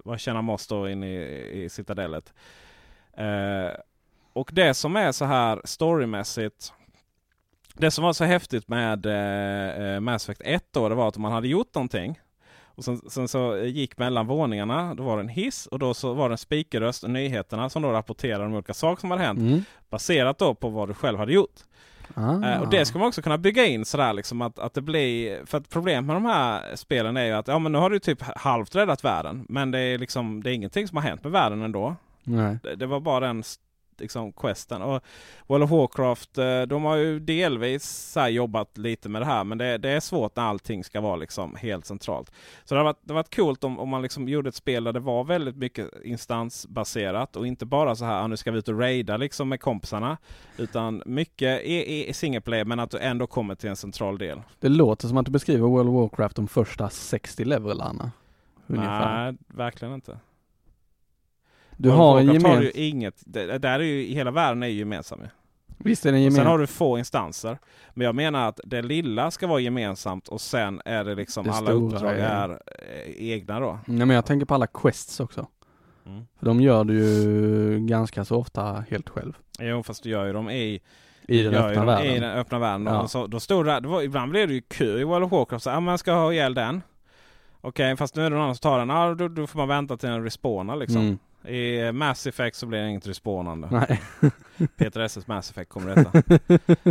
[0.04, 1.16] vad känner måste då in i,
[1.52, 2.32] i Citadellet.
[3.16, 3.80] Eh,
[4.32, 6.72] och det som är så här storymässigt
[7.78, 11.16] det som var så häftigt med eh, eh, Mass Effect 1 då, det var att
[11.16, 12.20] man hade gjort någonting
[12.64, 16.14] och sen, sen så gick mellan våningarna, då var det en hiss och då så
[16.14, 19.64] var det en speakerröst, nyheterna som då rapporterade om olika saker som hade hänt Mm.
[19.90, 21.54] baserat då på vad du själv hade gjort.
[22.14, 22.44] Ah.
[22.44, 25.46] Eh, och det ska man också kunna bygga in sådär liksom att, att det blir,
[25.46, 27.98] för att problemet med de här spelen är ju att ja men nu har du
[27.98, 31.32] typ halvt räddat världen men det är liksom, det är ingenting som har hänt med
[31.32, 31.96] världen ändå.
[32.62, 33.42] Det, det var bara den
[34.00, 34.82] liksom questen.
[34.82, 35.02] Och
[35.46, 39.78] World of Warcraft, eh, de har ju delvis jobbat lite med det här men det,
[39.78, 42.32] det är svårt när allting ska vara liksom helt centralt.
[42.64, 44.84] Så det har varit, det har varit coolt om, om man liksom gjorde ett spel
[44.84, 48.58] där det var väldigt mycket instansbaserat och inte bara så här, ah, nu ska vi
[48.58, 50.16] ut och raida liksom med kompisarna.
[50.56, 54.42] Utan mycket i, i single player men att du ändå kommer till en central del.
[54.60, 58.12] Det låter som att du beskriver World of Warcraft de första 60 levelarna.
[58.66, 59.24] Ungefär.
[59.24, 60.18] Nej, verkligen inte.
[61.80, 62.60] Du har en har gemensam...
[62.60, 65.20] du ju inget, det, där är ju, hela världen är ju gemensam.
[65.78, 66.44] Visst är den gemensam?
[66.44, 67.58] sen har du få instanser.
[67.94, 71.50] Men jag menar att det lilla ska vara gemensamt och sen är det liksom Det
[71.52, 73.78] alla stora uppdrag är- är eh, egna då.
[73.86, 75.46] Nej men jag tänker på alla quests också.
[76.06, 76.26] Mm.
[76.38, 79.32] För de gör du ju ganska så ofta helt själv.
[79.60, 80.80] Jo fast du gör ju dem i,
[81.28, 82.06] I den öppna dem världen.
[82.16, 82.86] I den öppna världen.
[82.86, 83.08] Ja.
[83.08, 85.64] Så, då stod det, det var, ibland blev det ju kö i World of Warcraft.
[85.64, 86.82] Så, ah, man ska ha ihjäl den.
[87.60, 88.90] Okej fast nu är det någon annan som tar den.
[88.90, 91.00] Ah, då, då får man vänta till den respawnar liksom.
[91.00, 91.18] Mm.
[91.48, 93.68] I Mass Effect så blir det inget respawnande.
[93.70, 94.02] Nej.
[94.76, 96.10] Peter SS Mass Effect kommer detta.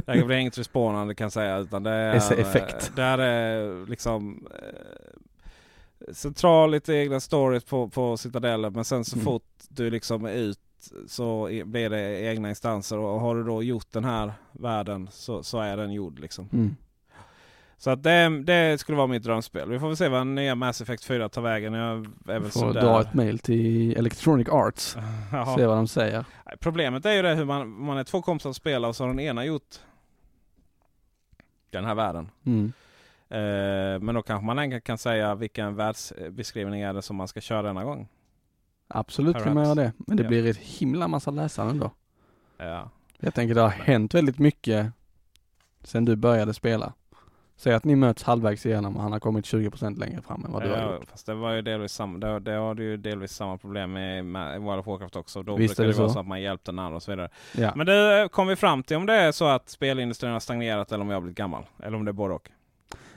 [0.02, 1.58] Där blir det inget respawnande kan jag säga.
[1.58, 2.92] Utan det är, Effekt.
[2.96, 8.74] Där är liksom eh, central lite egna stories på, på Citadellen.
[8.74, 9.26] Men sen så Mm.
[9.26, 10.60] fort du liksom är ut
[11.08, 12.98] så blir det egna instanser.
[12.98, 16.50] Och har du då gjort den här världen så, så är den gjord liksom.
[16.54, 16.76] Mm.
[17.80, 19.70] Så att det, det skulle vara mitt drömspel.
[19.70, 21.74] Vi får väl se vad nya Mass Effect 4 tar vägen.
[21.74, 21.98] Jag
[22.28, 24.98] är väl Får dra ett mail till Electronic Arts.
[25.58, 26.26] Se vad de säger.
[26.60, 29.08] Problemet är ju det hur man, man är två kompisar som spelar och så har
[29.10, 29.76] den ena gjort
[31.70, 32.30] den här världen.
[32.46, 32.74] Mm.
[33.30, 37.42] Eh, men då kanske man enkelt kan säga vilken världsbeskrivning är det som man ska
[37.42, 38.08] köra denna gång.
[38.88, 39.78] Absolut kan man Perhaps.
[39.78, 39.94] göra det.
[39.98, 40.30] Men det Ja.
[40.30, 41.92] blir ett himla massa läsande då.
[42.58, 42.90] Ja.
[43.20, 44.92] Jag tänker det har hänt väldigt mycket
[45.84, 46.94] sen du började spela.
[47.60, 50.64] Säg att ni möts halvvägs igenom och han har kommit 20% längre fram än vad
[50.64, 51.10] du har Ja, gjort.
[51.10, 54.26] fast det var ju delvis samma, det, det har du ju delvis samma problem med,
[54.26, 55.44] med World of Warcraft också.
[55.44, 56.14] Då Visst brukar är det det vara så.
[56.14, 57.30] så att man hjälpte den andra och så vidare.
[57.58, 57.72] Ja.
[57.76, 61.02] Men det kom vi fram till om det är så att spelindustrin har stagnerat eller
[61.02, 61.64] om jag har blivit gammal.
[61.84, 62.50] Eller om det är både och.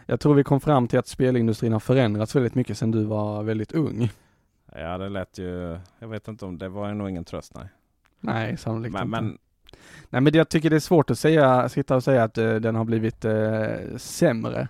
[0.06, 3.42] Jag tror vi kom fram till att spelindustrin har förändrats väldigt mycket sedan du var
[3.42, 4.10] väldigt ung.
[4.74, 7.64] Ja det lät ju, jag vet inte om det var nog ingen tröst nej.
[8.20, 9.20] Nej, sannolikt Men, inte.
[9.20, 9.38] men
[10.10, 12.74] Nej men jag tycker det är svårt att säga, sitta och säga att uh, den
[12.74, 14.68] har blivit uh, sämre.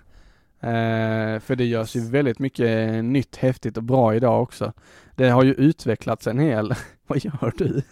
[0.64, 4.72] Uh, för det görs ju väldigt mycket nytt, häftigt och bra idag också.
[5.16, 6.74] Det har ju utvecklats en hel,
[7.06, 7.82] vad gör du?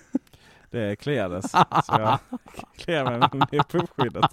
[0.71, 1.51] Det kliades.
[1.51, 1.59] så
[1.89, 2.19] jag
[2.77, 4.25] kliar mig med puffskyddet.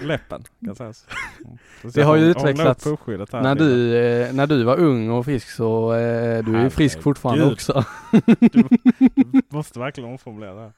[0.00, 1.06] Läppen kan sägas.
[1.44, 1.58] Mm.
[1.82, 2.84] Så Det har ju upp utvecklats
[3.32, 3.42] här.
[3.42, 7.02] När du, eh, när du var ung och frisk så, eh, du är ju frisk
[7.02, 7.84] fortfarande också.
[8.38, 8.64] Du
[9.48, 10.72] måste verkligen omformulera det.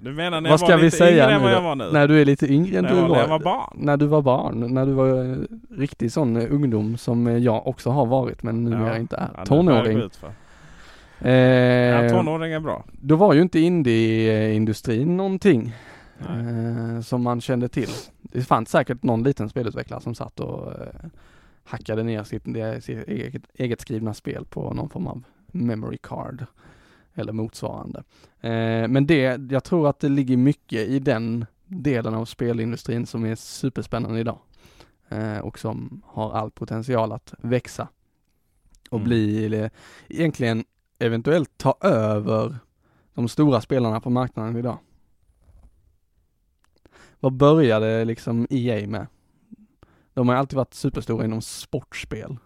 [0.00, 1.90] Du menar när Vad jag var lite säga yngre än vad jag var nu?
[1.92, 3.76] När du är lite yngre än När du var- var, när jag var barn.
[3.80, 5.36] När du var barn, när du var eh,
[5.78, 8.98] riktig sån ungdom som jag också har varit men numera Ja.
[8.98, 9.28] inte är.
[9.36, 10.10] Ja, Tonåring.
[11.20, 12.84] Eh, Ja, tonåring är bra.
[12.92, 15.74] Då var ju inte indie-industrin någonting
[16.20, 17.88] eh, som man kände till.
[18.22, 20.86] Det fanns säkert någon liten spelutvecklare som satt och eh,
[21.64, 22.42] hackade ner sitt,
[22.84, 26.46] sitt eget, eget skrivna spel på någon form av memory card
[27.14, 27.98] eller motsvarande.
[28.40, 33.24] Eh, men det, jag tror att det ligger mycket i den delen av spelindustrin som
[33.24, 34.38] är superspännande idag
[35.08, 37.88] eh, och som har all potential att växa
[38.90, 39.08] och Mm.
[39.08, 39.70] bli, eller,
[40.08, 40.64] egentligen
[40.98, 42.58] eventuellt ta över
[43.14, 44.78] de stora spelarna på marknaden idag.
[47.20, 49.06] Vad började liksom EA med?
[50.14, 52.36] De har alltid varit superstora inom sportspel.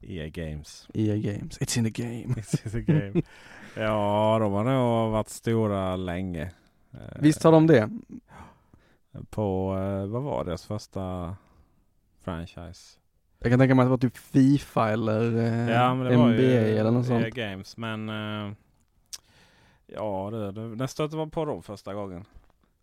[0.00, 0.88] EA Games.
[0.94, 2.34] EA Games, it's in the game.
[2.34, 3.22] It's the game.
[3.76, 6.42] ja, de har nog varit stora länge.
[6.92, 7.90] Eh, Visst har de det?
[9.30, 11.36] På, eh, vad var deras första
[12.20, 12.98] franchise?
[13.42, 16.08] Jag kan tänka mig att det var typ Fifa eller eh, Ja, NBA
[16.42, 17.34] eller något EA sånt.
[17.34, 17.76] Games.
[17.76, 18.52] Men eh,
[19.86, 22.24] ja, det, det, när stötte man på dem första gången?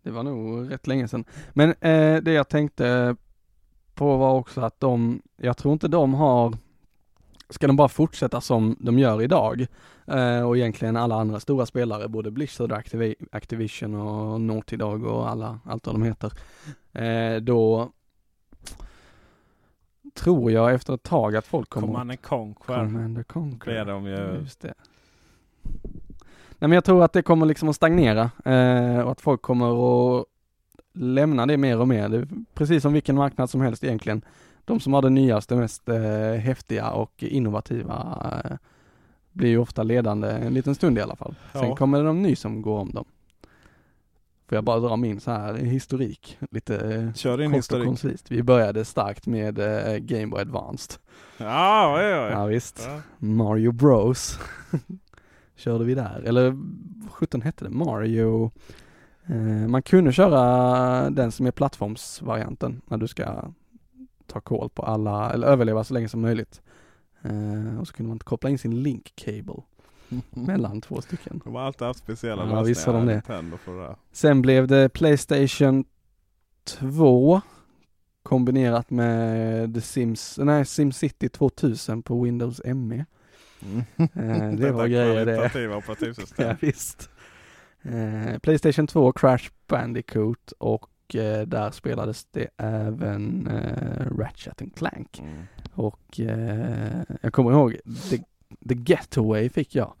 [0.02, 1.24] Det var nog rätt länge sedan.
[1.52, 3.16] Men eh, det jag tänkte
[3.94, 6.54] på var också att de, jag tror inte de har,
[7.50, 9.66] ska de bara fortsätta som de gör idag
[10.06, 15.28] eh, och egentligen alla andra stora spelare, både Blizzard, Activi- Activision och Naughty Dog och
[15.30, 16.32] alla, allt vad de heter,
[16.92, 17.90] eh, då
[20.14, 23.84] tror jag efter ett tag att folk kommer Command and Conquer Commander Conquer.
[23.84, 24.38] de ju.
[24.42, 24.74] Just det.
[26.58, 30.18] Nej men jag tror att det kommer liksom att stagnera eh, och att folk kommer
[30.20, 30.24] att
[30.92, 32.08] lämna det mer och mer.
[32.08, 34.22] Det precis som vilken marknad som helst egentligen.
[34.64, 38.56] De som har det nyaste, mest eh, häftiga och innovativa eh,
[39.32, 41.34] blir ju ofta ledande en liten stund i alla fall.
[41.52, 41.76] Sen Ja.
[41.76, 43.04] kommer det de ny som går om dem.
[44.50, 47.86] Får jag bara dra min så här historik, lite eh, Kör din kort och historik.
[47.86, 48.30] koncist.
[48.30, 51.00] Vi började starkt med eh, Game Boy Advanced.
[51.36, 52.30] Ja, oj, oj.
[52.32, 52.88] Ja visst.
[52.88, 53.00] Ja.
[53.18, 54.38] Mario Bros.
[55.56, 56.22] Körde vi där.
[56.26, 56.50] Eller
[57.02, 57.70] vad sjutton hette det?
[57.70, 58.50] Mario.
[59.26, 63.44] Eh, man kunde köra den som är plattformsvarianten när du ska
[64.26, 66.62] ta koll på alla, eller överleva så länge som möjligt.
[67.22, 69.62] Eh, och så kunde man koppla in sin link cable
[70.30, 71.40] mellan två stycken.
[71.44, 73.12] De har alltid haft speciella Ja, har de lösningar, det.
[73.14, 73.96] Nintendo för det.
[74.12, 75.84] Sen blev det Playstation
[76.64, 77.40] 2
[78.22, 83.04] kombinerat med The Sims, nej SimCity 2000 på Windows ME.
[83.96, 85.76] Eh, det Detta var grejer det.
[85.76, 86.48] operativsystem.
[86.48, 87.10] Ja, visst.
[87.82, 95.18] Eh, Playstation 2, Crash Bandicoot och eh, där spelades det även eh, Ratchet and Clank.
[95.18, 95.42] Mm.
[95.74, 97.76] Och eh, jag kommer ihåg
[98.10, 98.18] The,
[98.68, 99.92] The Getaway fick jag.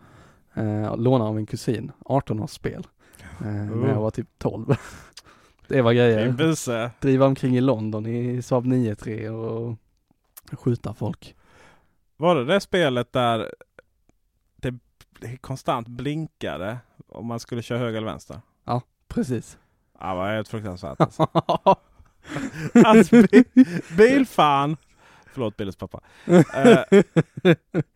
[0.54, 2.86] Eh, låna av en kusin, 18-årsspel.
[3.40, 4.76] Eh, när jag var typ 12.
[5.68, 6.26] det var grejer.
[7.00, 9.76] Driva omkring i London i Saab 9-3 och
[10.52, 11.36] skjuta folk.
[12.16, 13.50] Var det det spelet där
[15.20, 16.78] det konstant blinkade
[17.08, 18.40] om man skulle köra höger eller vänster?
[19.08, 19.58] Precis.
[20.00, 21.00] Ja, det var helt fruktansvärt.
[21.00, 21.26] Alltså.
[22.84, 23.44] alltså bi
[23.96, 24.76] bilfan,
[25.32, 27.00] förlåt Billys pappa, eh,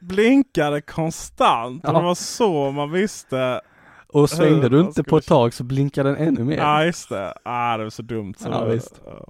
[0.01, 1.85] blinkade konstant.
[1.85, 1.99] Och Ja.
[1.99, 3.61] det var så man visste.
[4.09, 6.57] och svängde du inte på ett tag så blinkade den ännu mer.
[6.57, 7.35] Ja, just det.
[7.43, 8.35] Ah, det var så dumt.
[8.39, 9.01] Så Ja, det- visst.
[9.07, 9.29] ja.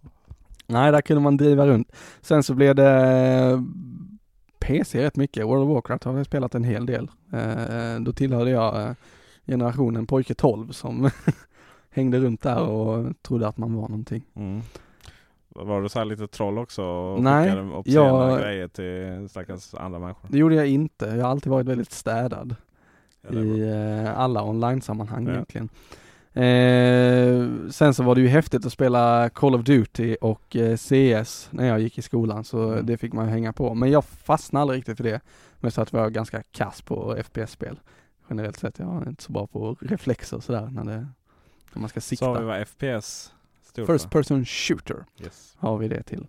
[0.66, 1.92] Nej, där kunde man driva runt.
[2.20, 3.64] Sen så blev det
[4.60, 5.46] PC rätt mycket.
[5.46, 7.10] World of Warcraft har jag spelat en hel del.
[7.32, 8.90] Eh, då tillhörde jag eh,
[9.46, 11.10] generationen pojke 12 som
[11.90, 14.24] hängde runt där och trodde att man var någonting.
[14.36, 14.62] Mm.
[15.54, 16.82] Var du så här lite troll också?
[16.84, 20.28] Och Nej, obscena jag- grejer till stackars andra människor?
[20.32, 21.04] Det gjorde jag inte.
[21.06, 22.56] Jag har alltid varit väldigt städad
[23.30, 25.32] Ja, i eh, alla online-sammanhang Ja.
[25.32, 25.68] egentligen.
[26.36, 31.48] Eh, sen så var det ju häftigt att spela Call of Duty och eh, CS
[31.50, 32.86] när jag gick i skolan så Mm.
[32.86, 33.74] det fick man hänga på.
[33.74, 35.20] Men jag fastnade aldrig riktigt för det.
[35.60, 37.80] Mest för att jag var ganska kass på FPS-spel.
[38.30, 41.06] Generellt sett, jag är inte så bra på reflexer och sådär när, det,
[41.72, 42.24] när man ska sikta.
[42.24, 43.32] Sa vi vad FPS
[43.74, 45.54] stod First person shooter Yes.
[45.58, 46.26] har vi det till.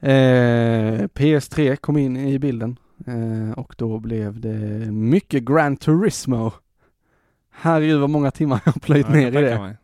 [0.00, 4.58] Eh, PS3 kom in i bilden eh, och då blev det
[4.92, 6.52] mycket Gran Turismo.
[7.50, 9.76] Herregud vad många timmar jag har plöjt Ja, ner i det.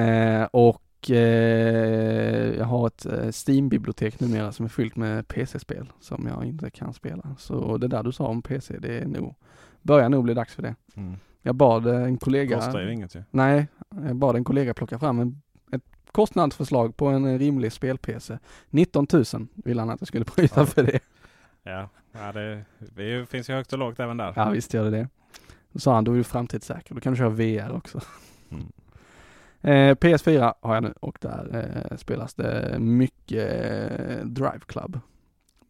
[0.00, 6.26] Eh, och eh, jag har ett eh, Steam-bibliotek numera som är fyllt med PC-spel som
[6.26, 7.36] jag inte kan spela.
[7.38, 9.34] Så det där du sa om PC, det är nog,
[9.82, 10.74] börjar nog bli dags för det.
[10.96, 11.16] Mm.
[11.46, 13.22] Jag bad eh, en kollega Kostar ju inget ju.
[13.30, 15.42] Nej, jag bad en kollega plocka fram en,
[15.72, 15.82] ett
[16.12, 18.38] kostnadsförslag på en rimlig spel-PC.
[18.70, 19.24] 19 000
[19.54, 20.66] ville han att jag skulle bryta Ja.
[20.66, 21.00] för det.
[21.62, 24.32] Ja, ja det, det finns ju högt och lågt även där.
[24.36, 25.08] Ja visst gör det det.
[25.72, 28.00] Då sa han, då är du framtidssäker, då kan du köra VR också.
[28.50, 28.66] Mm.
[29.60, 31.48] Eh, PS4 har jag nu och där
[31.90, 33.48] eh, spelas det mycket
[34.10, 35.00] eh, Drive Club.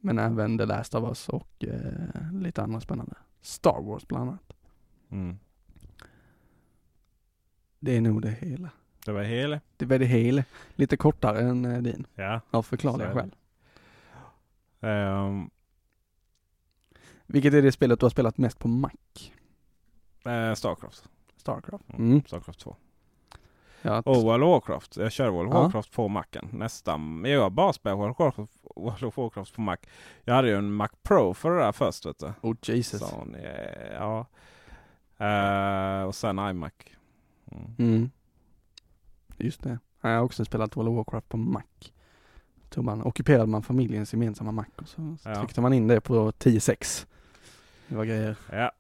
[0.01, 3.17] Men även The Last of Us och eh, lite andra spännande.
[3.43, 4.53] Star Wars bland annat.
[5.11, 5.39] Mm.
[7.85, 8.69] Det är nog det hela.
[9.05, 9.59] Det var hel.
[9.77, 10.45] Det var det hela.
[10.75, 12.07] Lite kortare än eh, din.
[12.15, 12.41] Ja.
[12.51, 13.35] Av förklarliga Så skäl.
[14.81, 14.89] det.
[14.89, 15.51] Ehm,
[17.27, 18.91] Vilket är det spelet du har spelat mest på Mac?
[20.25, 21.09] eh, Starcraft.
[21.37, 21.85] Starcraft.
[21.93, 22.11] Mm.
[22.11, 22.23] Mm.
[22.27, 22.77] Starcraft 2.
[23.83, 24.97] Ja, Och World of Warcraft.
[24.97, 25.63] Jag kör World of Ja.
[25.63, 26.49] Warcraft på Macen.
[26.53, 27.25] Nästan.
[27.27, 29.77] Jag har bara spelat World of Warcraft, World of Warcraft på Mac.
[30.25, 32.33] Jag hade ju en Mac Pro för det där först vet du.
[32.43, 33.03] oh Jesus.
[33.03, 34.27] Eh, ja.
[35.19, 36.73] Eh, och sen iMac.
[37.79, 38.11] Mm.
[39.39, 39.79] Just det.
[40.01, 41.63] Jag har också spelat World of Warcraft på Mac.
[42.69, 45.35] Tog man, ockuperade man familjens gemensamma Mac och så Ja.
[45.35, 47.07] tryckte man in det på 10.6.
[47.89, 48.37] Det var grejer.
[48.53, 48.73] Ja.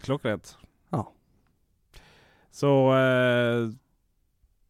[0.00, 0.56] Klockrent.
[0.90, 1.12] Ja.
[2.50, 3.68] Så eh,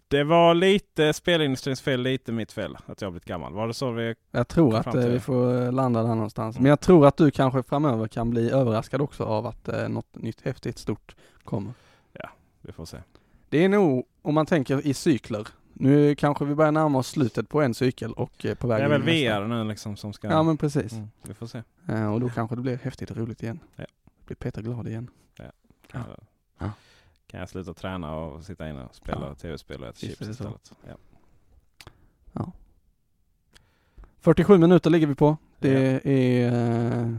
[0.09, 3.53] det var lite spelindustrins fel, lite mitt fel att jag blivit gammal.
[3.53, 4.15] Var det så vi...
[4.31, 6.57] Jag tror att eh, vi får landa där någonstans.
[6.57, 6.63] Mm.
[6.63, 10.15] Men jag tror att du kanske framöver kan bli överraskad också av att eh, något
[10.17, 11.73] nytt häftigt stort kommer.
[12.67, 12.99] Vi får se.
[13.49, 15.49] Det är nog, om man tänker i cykler.
[15.73, 18.85] Nu kanske vi börjar närma oss slutet på en cykel och eh, på väg Det
[18.85, 19.03] är väl.
[19.03, 20.29] VR nu liksom som ska...
[20.31, 20.93] Ja men precis.
[20.93, 21.63] mm, vi får se.
[21.89, 23.59] Eh, och då kanske det blir häftigt och roligt igen.
[23.77, 23.85] Ja.
[24.27, 25.11] Blir Peter glad igen.
[25.37, 25.47] Kan,
[25.93, 25.99] Ja.
[26.09, 26.19] jag,
[26.59, 26.71] Ja.
[27.27, 29.35] kan jag sluta träna och sitta inne och spela Ja.
[29.35, 30.73] tv-spel och äta chips istället.
[32.33, 32.53] Ja.
[34.21, 35.37] 47 minuter ligger vi på.
[35.59, 37.17] Det är eh,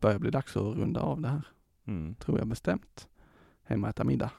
[0.00, 1.42] börjar bli dags att runda av det här.
[1.86, 2.14] Mm.
[2.14, 3.08] Tror jag bestämt.
[3.66, 4.30] Hem och äta middag.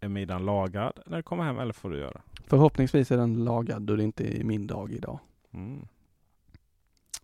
[0.00, 2.20] Är middagen lagad när du kommer hem eller får du göra?
[2.46, 5.18] Förhoppningsvis är den lagad då det inte är min dag idag.
[5.50, 5.86] Mm.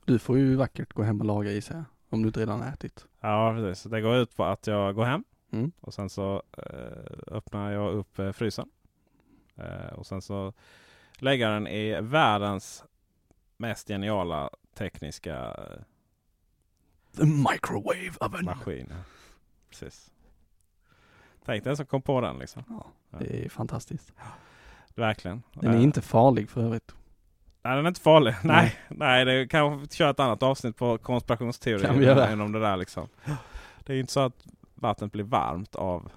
[0.04, 1.82] Du får ju vackert gå hem och laga i sig.
[2.10, 3.06] Om du inte redan ätit.
[3.20, 3.82] Ja precis.
[3.90, 5.72] Det går ut på att jag går hem Mm.
[5.80, 8.70] och sen så eh, öppnar jag upp eh, frysen.
[9.56, 10.52] Eh, och sen så
[11.18, 12.84] lägger jag den i världens
[13.56, 15.82] mest geniala tekniska eh,
[17.16, 18.44] The microwave oven.
[18.44, 18.92] maskin.
[19.70, 20.10] Precis.
[21.44, 22.62] Tänk den som kom på den liksom.
[22.68, 22.86] Ja,
[23.18, 24.12] det är fantastiskt.
[24.94, 25.42] Verkligen.
[25.54, 26.94] Den är Eh, inte farlig för övrigt.
[27.62, 28.34] Nej, den är inte farlig.
[28.44, 31.86] Nej, nej det kan vi köra ett annat avsnitt på konspirationsteorier.
[31.86, 32.26] Kan vi göra.
[32.28, 33.08] Än om det där liksom.
[33.84, 36.10] Det är ju inte så att vattnet blir varmt av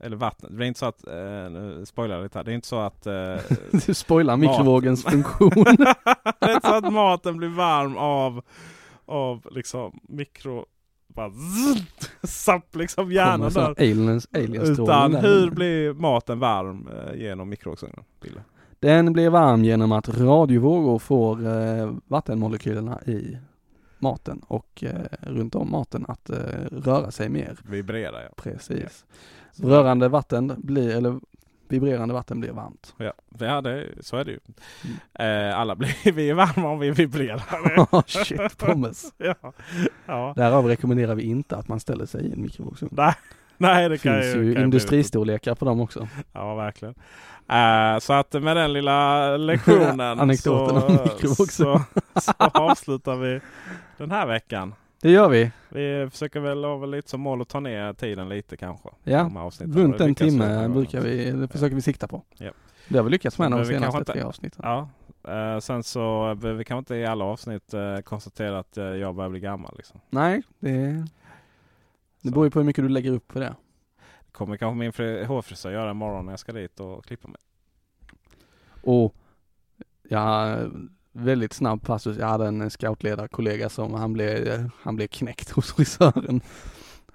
[0.00, 0.58] eller vattnet.
[0.58, 2.44] Det är inte så att, eh, nu spoilar jag lite här.
[2.44, 3.36] Det är inte så att eh,
[3.86, 5.64] Du spoilar mikrovågens funktion.
[5.64, 8.42] det är inte så att maten blir varm av,
[9.04, 10.66] av liksom mikro...
[11.16, 13.74] Bara zzzt, sapp liksom hjärnan där.
[13.78, 18.04] aliens, alienstrålning Utan hur blir maten varm eh, genom mikrovågsugnen?
[18.80, 23.38] Den blir varm genom att radiovågor får eh, vattenmolekylerna i
[23.98, 26.36] maten och eh, runt om maten att eh,
[26.70, 27.58] röra sig mer.
[27.62, 28.28] Vibrerar ja.
[28.36, 29.04] Precis.
[29.56, 31.20] Rörande vatten blir, eller
[31.68, 32.94] vibrerande vatten blir varmt.
[32.96, 34.38] Ja, ja det, så är det ju.
[35.14, 38.02] Eh, alla blir vi är varma om vi vibrerar.
[38.24, 39.12] Shit pommes.
[39.18, 39.34] ja.
[40.06, 40.32] Ja.
[40.36, 42.92] Därav rekommenderar vi inte att man ställer sig i en mikrovågsugn.
[42.96, 43.14] Nej,
[43.56, 46.08] nej, det finns ju, ju industristorlekar på dem också.
[46.32, 46.94] Ja, verkligen.
[47.48, 51.82] Eh, så att med den lilla lektionen så, så,
[52.20, 53.40] så avslutar vi
[53.96, 54.74] den här veckan.
[55.02, 55.50] Det gör vi.
[55.68, 58.88] Vi försöker väl ha lite som mål att ta ner tiden lite kanske.
[59.04, 62.22] Ja, runt en timme brukar vi, det försöker vi sikta på.
[62.38, 62.50] Ja.
[62.88, 64.60] Det har vi lyckats med de kanske senaste inte- tre avsnitten.
[64.64, 64.88] Ja,
[65.32, 69.14] eh, sen så eh, vi kan inte i alla avsnitt eh, konstatera att eh, jag
[69.14, 69.74] börjar bli gammal.
[69.76, 70.00] Liksom.
[70.10, 71.08] Nej, det, det
[72.22, 72.30] Så.
[72.30, 73.54] beror ju på hur mycket du lägger upp för det.
[74.26, 77.40] Det kommer kanske min fri- hårfrisör göra imorgon när jag ska dit och klippa mig.
[78.82, 79.14] Och
[80.08, 80.56] ja,
[81.16, 82.16] väldigt snabb passus.
[82.18, 86.40] Jag hade en scoutledarkollega som han blev, han blev knäckt hos frisören.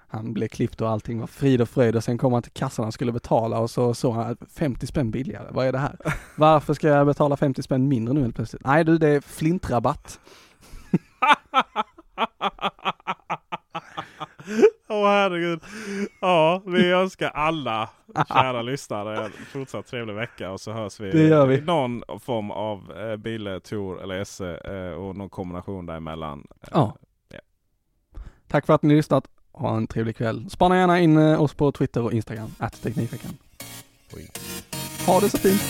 [0.08, 2.88] Han blev klippt och allting var frid och fröjd och sen kom han till kassan
[2.88, 5.48] och skulle betala och så såg han 50 spänn billigare.
[5.52, 5.96] Vad är det här?
[6.36, 8.66] Varför ska jag betala 50 spänn mindre nu helt plötsligt?
[8.66, 10.20] Nej du, det är flintrabatt.
[14.94, 15.60] Åh herregud.
[16.22, 17.90] Ja, vi önskar alla
[18.28, 21.56] kära lyssnare en fortsatt trevlig vecka och så hörs vi, Det gör vi.
[21.58, 26.48] i någon form av eh, Bille, Tor eller Esse eh, och någon kombination däremellan.
[26.62, 26.98] Eh, Ja.
[28.48, 29.28] Tack för att ni lyssnat.
[29.52, 30.50] Ha en trevlig kväll.
[30.50, 33.32] Spana gärna in eh, oss på Twitter och Instagram, att Teknikveckan.
[35.08, 35.62] Ha det så fint.